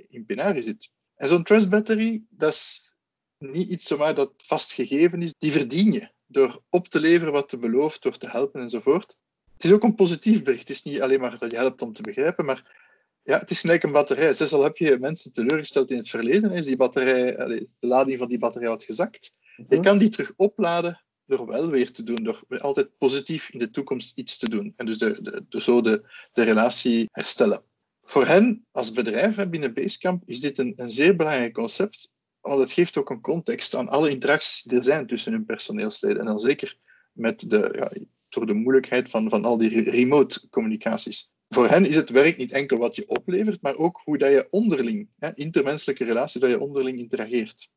in 0.09 0.25
Pinari 0.25 0.61
zit. 0.61 0.89
En 1.15 1.27
zo'n 1.27 1.43
trust 1.43 1.69
battery, 1.69 2.23
dat 2.29 2.53
is 2.53 2.93
niet 3.37 3.69
iets 3.69 3.85
zomaar 3.85 4.15
dat 4.15 4.33
vastgegeven 4.37 5.21
is. 5.21 5.33
Die 5.37 5.51
verdien 5.51 5.91
je 5.91 6.11
door 6.25 6.63
op 6.69 6.87
te 6.87 6.99
leveren 6.99 7.33
wat 7.33 7.51
je 7.51 7.57
belooft, 7.57 8.01
door 8.01 8.17
te 8.17 8.29
helpen 8.29 8.61
enzovoort. 8.61 9.17
Het 9.53 9.63
is 9.65 9.71
ook 9.71 9.83
een 9.83 9.95
positief 9.95 10.43
bericht. 10.43 10.67
Het 10.67 10.77
is 10.77 10.83
niet 10.83 11.01
alleen 11.01 11.19
maar 11.19 11.39
dat 11.39 11.51
je 11.51 11.57
helpt 11.57 11.81
om 11.81 11.93
te 11.93 12.01
begrijpen, 12.01 12.45
maar 12.45 12.75
ja, 13.23 13.39
het 13.39 13.51
is 13.51 13.59
gelijk 13.59 13.83
een 13.83 13.91
batterij. 13.91 14.33
Zes 14.33 14.53
al 14.53 14.63
heb 14.63 14.77
je 14.77 14.99
mensen 14.99 15.33
teleurgesteld 15.33 15.91
in 15.91 15.97
het 15.97 16.09
verleden, 16.09 16.51
is 16.51 16.65
die 16.65 16.75
batterij, 16.75 17.35
de 17.35 17.67
lading 17.79 18.19
van 18.19 18.27
die 18.27 18.37
batterij 18.37 18.69
wat 18.69 18.83
gezakt. 18.83 19.37
Je 19.57 19.75
mhm. 19.75 19.81
kan 19.81 19.97
die 19.97 20.09
terug 20.09 20.33
opladen 20.35 21.01
door 21.25 21.45
wel 21.45 21.69
weer 21.69 21.91
te 21.91 22.03
doen, 22.03 22.23
door 22.23 22.45
altijd 22.59 22.97
positief 22.97 23.49
in 23.49 23.59
de 23.59 23.69
toekomst 23.69 24.17
iets 24.17 24.37
te 24.37 24.49
doen. 24.49 24.73
En 24.75 24.85
dus 24.85 24.97
de, 24.97 25.21
de, 25.21 25.45
de 25.49 25.61
zo 25.61 25.81
de, 25.81 26.03
de 26.33 26.43
relatie 26.43 27.07
herstellen. 27.11 27.63
Voor 28.03 28.25
hen 28.25 28.65
als 28.71 28.91
bedrijf 28.91 29.49
binnen 29.49 29.73
Basecamp 29.73 30.23
is 30.25 30.39
dit 30.39 30.57
een, 30.57 30.73
een 30.75 30.91
zeer 30.91 31.15
belangrijk 31.15 31.53
concept, 31.53 32.11
want 32.41 32.59
het 32.59 32.71
geeft 32.71 32.97
ook 32.97 33.09
een 33.09 33.21
context 33.21 33.75
aan 33.75 33.89
alle 33.89 34.09
interacties 34.09 34.63
die 34.63 34.77
er 34.77 34.83
zijn 34.83 35.07
tussen 35.07 35.31
hun 35.31 35.45
personeelsleden. 35.45 36.19
En 36.19 36.25
dan 36.25 36.39
zeker 36.39 36.77
met 37.11 37.49
de, 37.49 37.73
ja, 37.75 38.07
door 38.29 38.45
de 38.45 38.53
moeilijkheid 38.53 39.09
van, 39.09 39.29
van 39.29 39.45
al 39.45 39.57
die 39.57 39.89
remote 39.89 40.49
communicaties. 40.49 41.31
Voor 41.49 41.67
hen 41.67 41.85
is 41.85 41.95
het 41.95 42.09
werk 42.09 42.37
niet 42.37 42.51
enkel 42.51 42.77
wat 42.77 42.95
je 42.95 43.07
oplevert, 43.07 43.61
maar 43.61 43.75
ook 43.75 44.01
hoe 44.03 44.17
dat 44.17 44.29
je 44.29 44.47
onderling, 44.49 45.09
hè, 45.17 45.29
intermenselijke 45.35 46.03
relatie, 46.03 46.39
dat 46.39 46.49
je 46.49 46.59
onderling 46.59 46.97
interageert. 46.97 47.69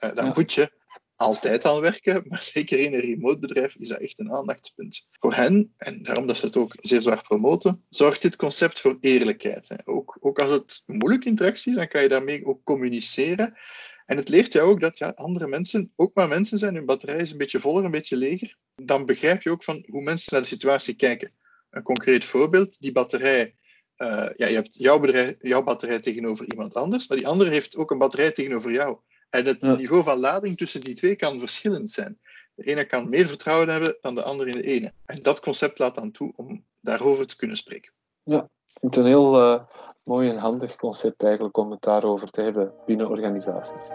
Uh, 0.00 0.14
daar 0.14 0.32
moet 0.34 0.52
je 0.52 0.72
altijd 1.18 1.64
aan 1.64 1.80
werken, 1.80 2.22
maar 2.28 2.42
zeker 2.42 2.78
in 2.78 2.94
een 2.94 3.00
remote 3.00 3.38
bedrijf 3.38 3.74
is 3.74 3.88
dat 3.88 4.00
echt 4.00 4.18
een 4.18 4.32
aandachtspunt. 4.32 5.06
Voor 5.10 5.34
hen, 5.34 5.74
en 5.76 6.02
daarom 6.02 6.26
dat 6.26 6.36
ze 6.36 6.46
het 6.46 6.56
ook 6.56 6.74
zeer 6.76 7.02
zwaar 7.02 7.22
promoten, 7.22 7.84
zorgt 7.88 8.22
dit 8.22 8.36
concept 8.36 8.80
voor 8.80 8.96
eerlijkheid. 9.00 9.76
Ook, 9.84 10.16
ook 10.20 10.38
als 10.38 10.50
het 10.50 10.82
moeilijk 10.86 11.24
interactie 11.24 11.70
is, 11.70 11.78
dan 11.78 11.88
kan 11.88 12.02
je 12.02 12.08
daarmee 12.08 12.46
ook 12.46 12.64
communiceren. 12.64 13.58
En 14.06 14.16
het 14.16 14.28
leert 14.28 14.52
jou 14.52 14.70
ook 14.70 14.80
dat 14.80 14.98
ja, 14.98 15.12
andere 15.16 15.46
mensen 15.46 15.92
ook 15.96 16.14
maar 16.14 16.28
mensen 16.28 16.58
zijn, 16.58 16.74
hun 16.74 16.86
batterij 16.86 17.16
is 17.16 17.30
een 17.30 17.38
beetje 17.38 17.60
voller, 17.60 17.84
een 17.84 17.90
beetje 17.90 18.16
leger. 18.16 18.56
Dan 18.74 19.06
begrijp 19.06 19.42
je 19.42 19.50
ook 19.50 19.64
van 19.64 19.84
hoe 19.88 20.02
mensen 20.02 20.32
naar 20.32 20.42
de 20.42 20.48
situatie 20.48 20.94
kijken. 20.94 21.32
Een 21.70 21.82
concreet 21.82 22.24
voorbeeld, 22.24 22.80
die 22.80 22.92
batterij 22.92 23.54
uh, 23.98 24.28
ja, 24.34 24.46
je 24.46 24.54
hebt 24.54 24.74
jouw, 24.74 24.98
bedrijf, 24.98 25.34
jouw 25.40 25.62
batterij 25.62 26.00
tegenover 26.00 26.50
iemand 26.50 26.76
anders, 26.76 27.08
maar 27.08 27.18
die 27.18 27.26
andere 27.26 27.50
heeft 27.50 27.76
ook 27.76 27.90
een 27.90 27.98
batterij 27.98 28.30
tegenover 28.30 28.72
jou. 28.72 28.98
En 29.30 29.46
het 29.46 29.62
niveau 29.62 30.02
van 30.02 30.18
lading 30.18 30.56
tussen 30.56 30.80
die 30.80 30.94
twee 30.94 31.16
kan 31.16 31.40
verschillend 31.40 31.90
zijn. 31.90 32.18
De 32.54 32.64
ene 32.64 32.84
kan 32.84 33.08
meer 33.08 33.26
vertrouwen 33.26 33.68
hebben 33.68 33.96
dan 34.00 34.14
de 34.14 34.22
andere 34.22 34.50
in 34.50 34.56
de 34.56 34.66
ene. 34.66 34.92
En 35.06 35.22
dat 35.22 35.40
concept 35.40 35.78
laat 35.78 35.94
dan 35.94 36.10
toe 36.10 36.32
om 36.36 36.64
daarover 36.80 37.26
te 37.26 37.36
kunnen 37.36 37.56
spreken. 37.56 37.92
Ja, 38.22 38.48
het 38.80 38.96
een 38.96 39.06
heel 39.06 39.40
uh, 39.40 39.60
mooi 40.02 40.28
en 40.28 40.36
handig 40.36 40.76
concept 40.76 41.22
eigenlijk 41.22 41.56
om 41.56 41.70
het 41.70 41.82
daarover 41.82 42.30
te 42.30 42.40
hebben 42.40 42.72
binnen 42.86 43.08
organisaties. 43.08 43.90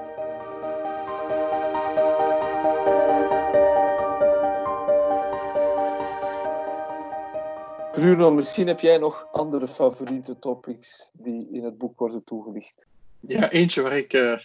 Bruno, 7.91 8.31
misschien 8.31 8.67
heb 8.67 8.79
jij 8.79 8.97
nog 8.97 9.27
andere 9.31 9.67
favoriete 9.67 10.39
topics 10.39 11.11
die 11.13 11.47
in 11.51 11.63
het 11.63 11.77
boek 11.77 11.99
worden 11.99 12.23
toegelicht. 12.23 12.87
Ja, 13.19 13.51
eentje 13.51 13.81
waar 13.81 13.97
ik 13.97 14.13
uh, 14.13 14.37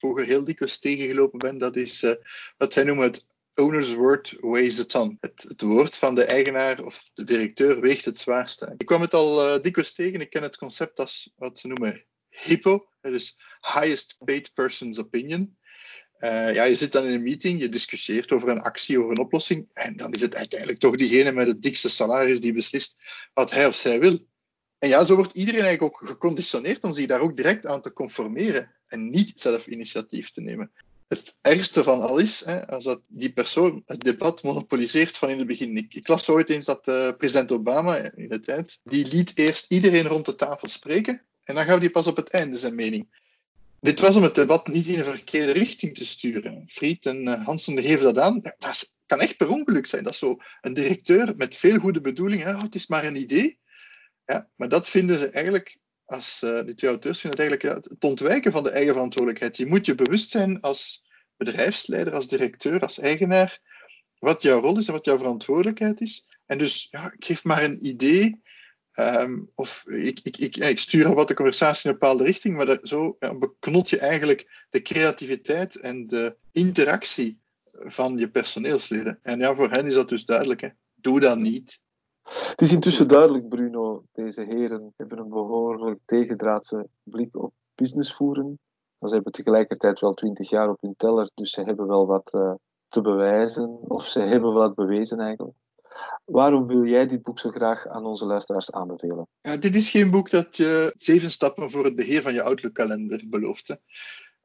vroeger 0.00 0.26
heel 0.26 0.44
dikwijls 0.44 0.78
tegengelopen 0.78 1.38
ben, 1.38 1.58
dat 1.58 1.76
is 1.76 2.02
uh, 2.02 2.12
wat 2.56 2.72
zij 2.72 2.84
noemen 2.84 3.04
het 3.04 3.26
owner's 3.54 3.94
word 3.94 4.36
weighs 4.40 4.80
a 4.80 4.84
ton. 4.84 5.16
Het, 5.20 5.44
het, 5.48 5.60
woord 5.60 5.96
van 5.96 6.14
de 6.14 6.24
eigenaar 6.24 6.84
of 6.84 7.10
de 7.14 7.24
directeur 7.24 7.80
weegt 7.80 8.04
het 8.04 8.18
zwaarste. 8.18 8.74
Ik 8.78 8.86
kwam 8.86 9.00
het 9.00 9.14
al 9.14 9.54
uh, 9.54 9.62
dikwijls 9.62 9.92
tegen. 9.92 10.20
Ik 10.20 10.30
ken 10.30 10.42
het 10.42 10.56
concept 10.56 10.98
als 10.98 11.32
wat 11.36 11.58
ze 11.58 11.66
noemen 11.66 12.04
HIPPO, 12.28 12.88
dus 13.00 13.36
Highest 13.60 14.16
Paid 14.24 14.54
Person's 14.54 14.98
Opinion. 14.98 15.58
Uh, 16.18 16.54
ja, 16.54 16.64
je 16.64 16.74
zit 16.74 16.92
dan 16.92 17.04
in 17.04 17.14
een 17.14 17.22
meeting, 17.22 17.60
je 17.60 17.68
discussieert 17.68 18.32
over 18.32 18.48
een 18.48 18.60
actie, 18.60 18.98
over 18.98 19.10
een 19.10 19.24
oplossing, 19.24 19.68
en 19.72 19.96
dan 19.96 20.12
is 20.12 20.20
het 20.20 20.34
uiteindelijk 20.34 20.80
toch 20.80 20.96
diegene 20.96 21.32
met 21.32 21.46
het 21.46 21.62
dikste 21.62 21.88
salaris 21.88 22.40
die 22.40 22.52
beslist 22.52 22.96
wat 23.34 23.50
hij 23.50 23.66
of 23.66 23.74
zij 23.74 24.00
wil. 24.00 24.18
En 24.78 24.88
ja, 24.88 25.04
zo 25.04 25.14
wordt 25.14 25.32
iedereen 25.32 25.64
eigenlijk 25.64 25.94
ook 25.94 26.08
geconditioneerd 26.08 26.84
om 26.84 26.92
zich 26.92 27.06
daar 27.06 27.20
ook 27.20 27.36
direct 27.36 27.66
aan 27.66 27.82
te 27.82 27.92
conformeren 27.92 28.79
en 28.90 29.10
niet 29.10 29.40
zelf 29.40 29.66
initiatief 29.66 30.30
te 30.30 30.40
nemen. 30.40 30.70
Het 31.08 31.36
ergste 31.40 31.82
van 31.82 32.02
al 32.02 32.18
is, 32.18 32.44
hè, 32.44 32.66
als 32.66 32.84
dat 32.84 33.02
die 33.06 33.32
persoon 33.32 33.82
het 33.86 34.00
debat 34.00 34.42
monopoliseert 34.42 35.18
van 35.18 35.28
in 35.28 35.38
het 35.38 35.46
begin. 35.46 35.76
Ik, 35.76 35.94
ik 35.94 36.08
las 36.08 36.28
ooit 36.28 36.50
eens 36.50 36.64
dat 36.64 36.88
uh, 36.88 37.10
president 37.18 37.52
Obama 37.52 37.96
in 37.96 38.28
de 38.28 38.40
tijd, 38.40 38.80
die 38.84 39.06
liet 39.06 39.32
eerst 39.38 39.70
iedereen 39.70 40.06
rond 40.06 40.26
de 40.26 40.34
tafel 40.34 40.68
spreken 40.68 41.22
en 41.44 41.54
dan 41.54 41.64
gaf 41.64 41.78
hij 41.78 41.90
pas 41.90 42.06
op 42.06 42.16
het 42.16 42.28
einde 42.28 42.58
zijn 42.58 42.74
mening. 42.74 43.08
Dit 43.80 44.00
was 44.00 44.16
om 44.16 44.22
het 44.22 44.34
debat 44.34 44.66
niet 44.66 44.86
in 44.86 44.96
de 44.96 45.04
verkeerde 45.04 45.52
richting 45.52 45.96
te 45.96 46.06
sturen. 46.06 46.64
Fried 46.68 47.06
en 47.06 47.28
uh, 47.28 47.44
Hansen 47.44 47.82
geven 47.82 48.04
dat 48.04 48.18
aan. 48.18 48.40
Dat 48.58 48.94
kan 49.06 49.20
echt 49.20 49.36
per 49.36 49.48
ongeluk 49.48 49.86
zijn. 49.86 50.04
Dat 50.04 50.12
is 50.12 50.18
zo 50.18 50.36
een 50.60 50.72
directeur 50.72 51.36
met 51.36 51.56
veel 51.56 51.78
goede 51.78 52.00
bedoelingen. 52.00 52.54
Oh, 52.54 52.62
het 52.62 52.74
is 52.74 52.86
maar 52.86 53.04
een 53.04 53.16
idee. 53.16 53.58
Ja, 54.26 54.48
maar 54.56 54.68
dat 54.68 54.88
vinden 54.88 55.18
ze 55.18 55.28
eigenlijk 55.28 55.78
als 56.10 56.40
uh, 56.44 56.64
die 56.64 56.74
twee 56.74 56.90
auteurs 56.90 57.20
vinden 57.20 57.40
het 57.40 57.50
eigenlijk 57.50 57.84
het 57.84 58.04
ontwijken 58.04 58.52
van 58.52 58.62
de 58.62 58.70
eigen 58.70 58.92
verantwoordelijkheid. 58.92 59.56
Je 59.56 59.66
moet 59.66 59.86
je 59.86 59.94
bewust 59.94 60.30
zijn 60.30 60.60
als 60.60 61.04
bedrijfsleider, 61.36 62.14
als 62.14 62.28
directeur, 62.28 62.80
als 62.80 62.98
eigenaar, 62.98 63.60
wat 64.18 64.42
jouw 64.42 64.60
rol 64.60 64.78
is 64.78 64.86
en 64.86 64.92
wat 64.92 65.04
jouw 65.04 65.18
verantwoordelijkheid 65.18 66.00
is. 66.00 66.28
En 66.46 66.58
dus, 66.58 66.88
ja, 66.90 67.14
geef 67.18 67.44
maar 67.44 67.62
een 67.62 67.86
idee 67.86 68.40
Ehm, 68.90 69.40
of 69.54 69.84
ik, 69.86 70.20
ik, 70.22 70.36
ik, 70.36 70.56
ik 70.56 70.78
stuur 70.78 71.14
wat 71.14 71.28
de 71.28 71.34
conversatie 71.34 71.84
in 71.84 71.90
een 71.90 71.98
bepaalde 71.98 72.24
richting, 72.24 72.56
maar 72.56 72.66
dat, 72.66 72.80
zo 72.82 73.16
ja, 73.20 73.34
beknot 73.34 73.90
je 73.90 73.98
eigenlijk 73.98 74.66
de 74.70 74.82
creativiteit 74.82 75.76
en 75.76 76.06
de 76.06 76.36
interactie 76.52 77.40
van 77.72 78.18
je 78.18 78.30
personeelsleden. 78.30 79.18
En 79.22 79.38
ja, 79.38 79.54
voor 79.54 79.70
hen 79.70 79.86
is 79.86 79.94
dat 79.94 80.08
dus 80.08 80.24
duidelijk. 80.24 80.60
Hè. 80.60 80.68
Doe 80.94 81.20
dat 81.20 81.38
niet. 81.38 81.80
Het 82.30 82.62
is 82.62 82.72
intussen 82.72 83.08
duidelijk, 83.08 83.48
Bruno, 83.48 84.04
deze 84.12 84.44
heren 84.44 84.92
hebben 84.96 85.18
een 85.18 85.28
behoorlijk 85.28 85.98
tegendraadse 86.04 86.88
blik 87.02 87.36
op 87.36 87.52
business 87.74 88.14
voeren. 88.14 88.58
Maar 88.98 89.08
ze 89.08 89.14
hebben 89.14 89.32
tegelijkertijd 89.32 90.00
wel 90.00 90.14
twintig 90.14 90.50
jaar 90.50 90.70
op 90.70 90.80
hun 90.80 90.94
teller, 90.96 91.30
dus 91.34 91.50
ze 91.50 91.62
hebben 91.62 91.86
wel 91.86 92.06
wat 92.06 92.32
uh, 92.34 92.52
te 92.88 93.00
bewijzen, 93.00 93.68
of 93.68 94.06
ze 94.06 94.20
hebben 94.20 94.52
wat 94.52 94.74
bewezen 94.74 95.20
eigenlijk. 95.20 95.56
Waarom 96.24 96.66
wil 96.66 96.84
jij 96.84 97.06
dit 97.06 97.22
boek 97.22 97.38
zo 97.38 97.50
graag 97.50 97.86
aan 97.86 98.06
onze 98.06 98.26
luisteraars 98.26 98.70
aanbevelen? 98.72 99.26
Ja, 99.40 99.56
dit 99.56 99.74
is 99.74 99.90
geen 99.90 100.10
boek 100.10 100.30
dat 100.30 100.56
je 100.56 100.92
zeven 100.96 101.30
stappen 101.30 101.70
voor 101.70 101.84
het 101.84 101.96
beheer 101.96 102.22
van 102.22 102.34
je 102.34 102.42
Outlook-kalender 102.42 103.24
belooft. 103.26 103.76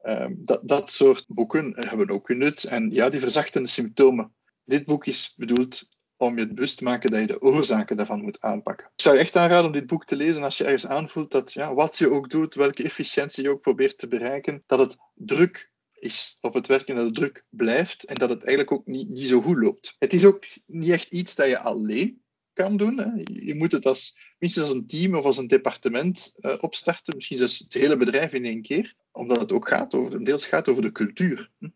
Uh, 0.02 0.26
dat, 0.36 0.60
dat 0.62 0.90
soort 0.90 1.24
boeken 1.28 1.72
hebben 1.76 2.10
ook 2.10 2.28
een 2.28 2.38
nut. 2.38 2.64
En 2.64 2.90
ja, 2.90 3.10
die 3.10 3.20
verzachten 3.20 3.62
de 3.62 3.68
symptomen. 3.68 4.34
Dit 4.64 4.84
boek 4.84 5.06
is 5.06 5.34
bedoeld 5.36 5.88
om 6.16 6.38
je 6.38 6.52
bewust 6.52 6.76
te 6.76 6.84
maken 6.84 7.10
dat 7.10 7.20
je 7.20 7.26
de 7.26 7.40
oorzaken 7.40 7.96
daarvan 7.96 8.22
moet 8.22 8.40
aanpakken. 8.40 8.86
Ik 8.86 9.02
zou 9.02 9.14
je 9.14 9.20
echt 9.20 9.36
aanraden 9.36 9.66
om 9.66 9.72
dit 9.72 9.86
boek 9.86 10.04
te 10.04 10.16
lezen 10.16 10.42
als 10.42 10.58
je 10.58 10.64
ergens 10.64 10.86
aanvoelt 10.86 11.30
dat 11.30 11.52
ja, 11.52 11.74
wat 11.74 11.98
je 11.98 12.10
ook 12.10 12.30
doet, 12.30 12.54
welke 12.54 12.82
efficiëntie 12.82 13.42
je 13.42 13.50
ook 13.50 13.60
probeert 13.60 13.98
te 13.98 14.08
bereiken, 14.08 14.62
dat 14.66 14.78
het 14.78 14.96
druk 15.14 15.70
is 15.92 16.36
op 16.40 16.54
het 16.54 16.66
werk 16.66 16.88
en 16.88 16.94
dat 16.94 17.04
het 17.04 17.14
druk 17.14 17.44
blijft 17.48 18.04
en 18.04 18.14
dat 18.14 18.30
het 18.30 18.44
eigenlijk 18.44 18.72
ook 18.72 18.86
niet, 18.86 19.08
niet 19.08 19.28
zo 19.28 19.40
goed 19.40 19.56
loopt. 19.56 19.96
Het 19.98 20.12
is 20.12 20.24
ook 20.24 20.44
niet 20.66 20.90
echt 20.90 21.12
iets 21.12 21.34
dat 21.34 21.48
je 21.48 21.58
alleen 21.58 22.22
kan 22.52 22.76
doen. 22.76 22.98
Hè. 22.98 23.10
Je 23.24 23.54
moet 23.54 23.72
het 23.72 23.86
als, 23.86 24.18
minstens 24.38 24.66
als 24.66 24.74
een 24.74 24.86
team 24.86 25.14
of 25.14 25.24
als 25.24 25.36
een 25.36 25.46
departement 25.46 26.34
uh, 26.40 26.54
opstarten, 26.60 27.14
misschien 27.14 27.38
zelfs 27.38 27.58
het 27.58 27.74
hele 27.74 27.96
bedrijf 27.96 28.32
in 28.32 28.44
één 28.44 28.62
keer, 28.62 28.94
omdat 29.12 29.40
het 29.40 29.52
ook 29.52 29.68
gaat 29.68 29.94
over, 29.94 30.24
deels 30.24 30.46
gaat 30.46 30.68
over 30.68 30.82
de 30.82 30.92
cultuur. 30.92 31.50
Hm. 31.58 31.68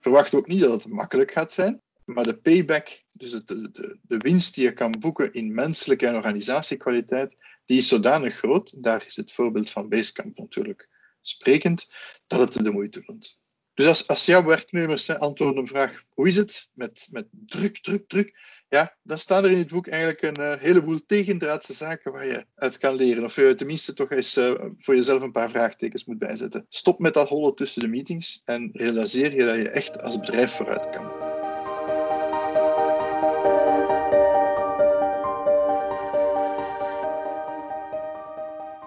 Verwacht 0.00 0.34
ook 0.34 0.46
niet 0.46 0.60
dat 0.60 0.72
het 0.72 0.92
makkelijk 0.92 1.30
gaat 1.30 1.52
zijn, 1.52 1.82
maar 2.04 2.24
de 2.24 2.36
payback, 2.36 3.02
dus 3.16 3.30
de, 3.30 3.44
de, 3.44 3.98
de 4.02 4.16
winst 4.16 4.54
die 4.54 4.64
je 4.64 4.72
kan 4.72 4.94
boeken 4.98 5.32
in 5.32 5.54
menselijke 5.54 6.06
en 6.06 6.14
organisatiekwaliteit, 6.14 7.36
die 7.64 7.78
is 7.78 7.88
zodanig 7.88 8.36
groot, 8.36 8.82
daar 8.82 9.04
is 9.06 9.16
het 9.16 9.32
voorbeeld 9.32 9.70
van 9.70 9.88
Basecamp 9.88 10.38
natuurlijk 10.38 10.88
sprekend, 11.20 11.88
dat 12.26 12.54
het 12.54 12.64
de 12.64 12.72
moeite 12.72 13.02
loont. 13.06 13.40
Dus 13.74 13.86
als, 13.86 14.08
als 14.08 14.24
jouw 14.24 14.44
werknemers 14.44 15.10
antwoorden 15.10 15.58
op 15.58 15.64
de 15.64 15.70
vraag 15.70 16.04
hoe 16.08 16.28
is 16.28 16.36
het 16.36 16.68
met, 16.72 17.08
met 17.10 17.26
druk, 17.30 17.78
druk, 17.78 18.08
druk, 18.08 18.34
ja, 18.68 18.96
dan 19.02 19.18
staan 19.18 19.44
er 19.44 19.50
in 19.50 19.58
het 19.58 19.68
boek 19.68 19.86
eigenlijk 19.86 20.22
een 20.22 20.40
uh, 20.40 20.54
heleboel 20.54 21.00
tegendraadse 21.06 21.72
zaken 21.72 22.12
waar 22.12 22.26
je 22.26 22.46
uit 22.54 22.78
kan 22.78 22.94
leren. 22.94 23.24
Of 23.24 23.36
je 23.36 23.54
tenminste 23.54 23.94
toch 23.94 24.10
eens 24.10 24.36
uh, 24.36 24.52
voor 24.78 24.96
jezelf 24.96 25.22
een 25.22 25.32
paar 25.32 25.50
vraagtekens 25.50 26.04
moet 26.04 26.18
bijzetten. 26.18 26.66
Stop 26.68 26.98
met 26.98 27.14
dat 27.14 27.28
hollen 27.28 27.54
tussen 27.54 27.80
de 27.80 27.88
meetings 27.88 28.42
en 28.44 28.70
realiseer 28.72 29.34
je 29.34 29.44
dat 29.44 29.56
je 29.56 29.70
echt 29.70 30.02
als 30.02 30.18
bedrijf 30.18 30.52
vooruit 30.52 30.90
kan. 30.90 31.35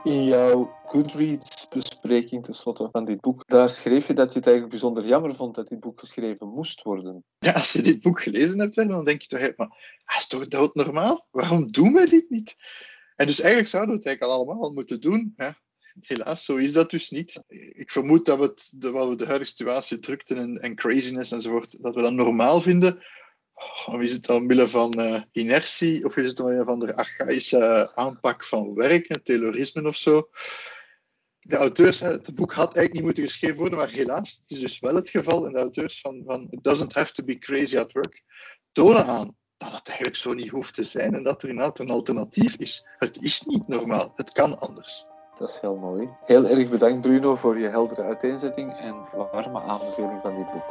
In 0.10 0.24
jouw 0.24 0.78
Goodreads-bespreking 0.86 2.44
tenslotte 2.44 2.90
van 2.92 3.06
dit 3.06 3.22
boek, 3.22 3.44
daar 3.48 3.70
schreef 3.70 4.08
je 4.08 4.14
dat 4.14 4.34
je 4.34 4.38
het 4.38 4.48
eigenlijk 4.48 4.70
bijzonder 4.70 5.08
jammer 5.08 5.36
vond 5.36 5.56
dat 5.56 5.68
dit 5.68 5.80
boek 5.80 6.00
geschreven 6.00 6.48
moest 6.48 6.82
worden. 6.82 7.24
Ja, 7.40 7.52
als 7.52 7.72
je 7.72 7.82
dit 7.82 8.02
boek 8.02 8.22
gelezen 8.22 8.60
hebt, 8.60 8.76
dan 8.76 9.06
denk 9.06 9.22
je 9.22 9.28
toch, 9.28 9.56
maar 9.56 9.68
dat 10.06 10.18
is 10.18 10.28
toch 10.28 10.48
doodnormaal? 10.48 11.28
Waarom 11.32 11.72
doen 11.72 11.94
we 11.94 12.10
dit 12.10 12.30
niet? 12.30 12.56
En 13.16 13.28
dus 13.28 13.40
eigenlijk 13.40 13.70
zouden 13.70 13.92
we 13.92 13.98
het 13.98 14.08
eigenlijk 14.08 14.40
al 14.40 14.46
allemaal 14.46 14.72
moeten 14.72 15.02
doen. 15.02 15.34
Ja, 15.38 15.58
helaas, 16.02 16.46
zo 16.46 16.56
is 16.56 16.74
dat 16.74 16.90
dus 16.90 17.10
niet. 17.10 17.44
Ik 17.76 17.92
vermoed 17.92 18.26
dat 18.26 18.38
we, 18.38 18.44
het, 18.44 18.74
de, 18.78 18.92
de 18.92 19.26
huidige 19.26 19.46
situatie, 19.46 20.00
drukte 20.00 20.36
en, 20.36 20.58
en 20.58 20.76
craziness 20.76 21.32
enzovoort, 21.32 21.84
dat 21.84 21.96
we 21.96 22.02
dat 22.02 22.14
normaal 22.14 22.62
vinden. 22.62 23.04
Of 23.86 24.00
is 24.00 24.12
het 24.12 24.26
dan 24.26 24.42
omwille 24.42 24.68
van 24.68 25.00
uh, 25.00 25.22
inertie, 25.32 26.06
of 26.06 26.18
is 26.18 26.28
het 26.28 26.40
omwille 26.40 26.64
van 26.64 26.80
de 26.80 26.96
archaïsche 26.96 27.92
aanpak 27.96 28.46
van 28.46 28.74
werk, 28.74 29.08
het 29.08 29.26
terrorisme 29.26 29.88
of 29.88 29.96
zo? 29.96 30.30
De 31.40 31.56
auteurs, 31.56 32.00
het 32.00 32.36
boek 32.36 32.54
had 32.54 32.76
eigenlijk 32.76 32.94
niet 32.94 33.04
moeten 33.04 33.24
geschreven 33.24 33.58
worden, 33.58 33.78
maar 33.78 33.90
helaas, 33.90 34.42
het 34.42 34.52
is 34.52 34.60
dus 34.60 34.80
wel 34.80 34.96
het 34.96 35.10
geval. 35.10 35.46
En 35.46 35.52
de 35.52 35.60
auteurs 35.60 36.02
van, 36.02 36.22
van 36.26 36.48
It 36.50 36.64
doesn't 36.64 36.94
have 36.94 37.14
to 37.14 37.24
be 37.24 37.38
crazy 37.38 37.78
at 37.78 37.92
work 37.92 38.24
tonen 38.72 39.06
aan 39.06 39.38
dat 39.58 39.72
het 39.72 39.88
eigenlijk 39.88 40.18
zo 40.18 40.34
niet 40.34 40.50
hoeft 40.50 40.74
te 40.74 40.84
zijn 40.84 41.16
en 41.16 41.24
dat 41.24 41.44
er 41.44 41.50
inderdaad 41.50 41.80
een 41.80 41.90
alternatief 41.90 42.56
is. 42.56 42.88
Het 42.98 43.22
is 43.22 43.42
niet 43.42 43.68
normaal, 43.68 44.12
het 44.16 44.32
kan 44.32 44.60
anders. 44.60 45.06
Dat 45.38 45.50
is 45.50 45.60
heel 45.60 45.76
mooi. 45.76 46.10
Heel 46.26 46.48
erg 46.48 46.70
bedankt 46.70 47.02
Bruno 47.02 47.36
voor 47.36 47.58
je 47.60 47.68
heldere 47.68 48.02
uiteenzetting 48.04 48.74
en 48.78 48.96
warme 49.32 49.62
aanbeveling 49.62 50.22
van 50.22 50.36
dit 50.36 50.52
boek. 50.52 50.64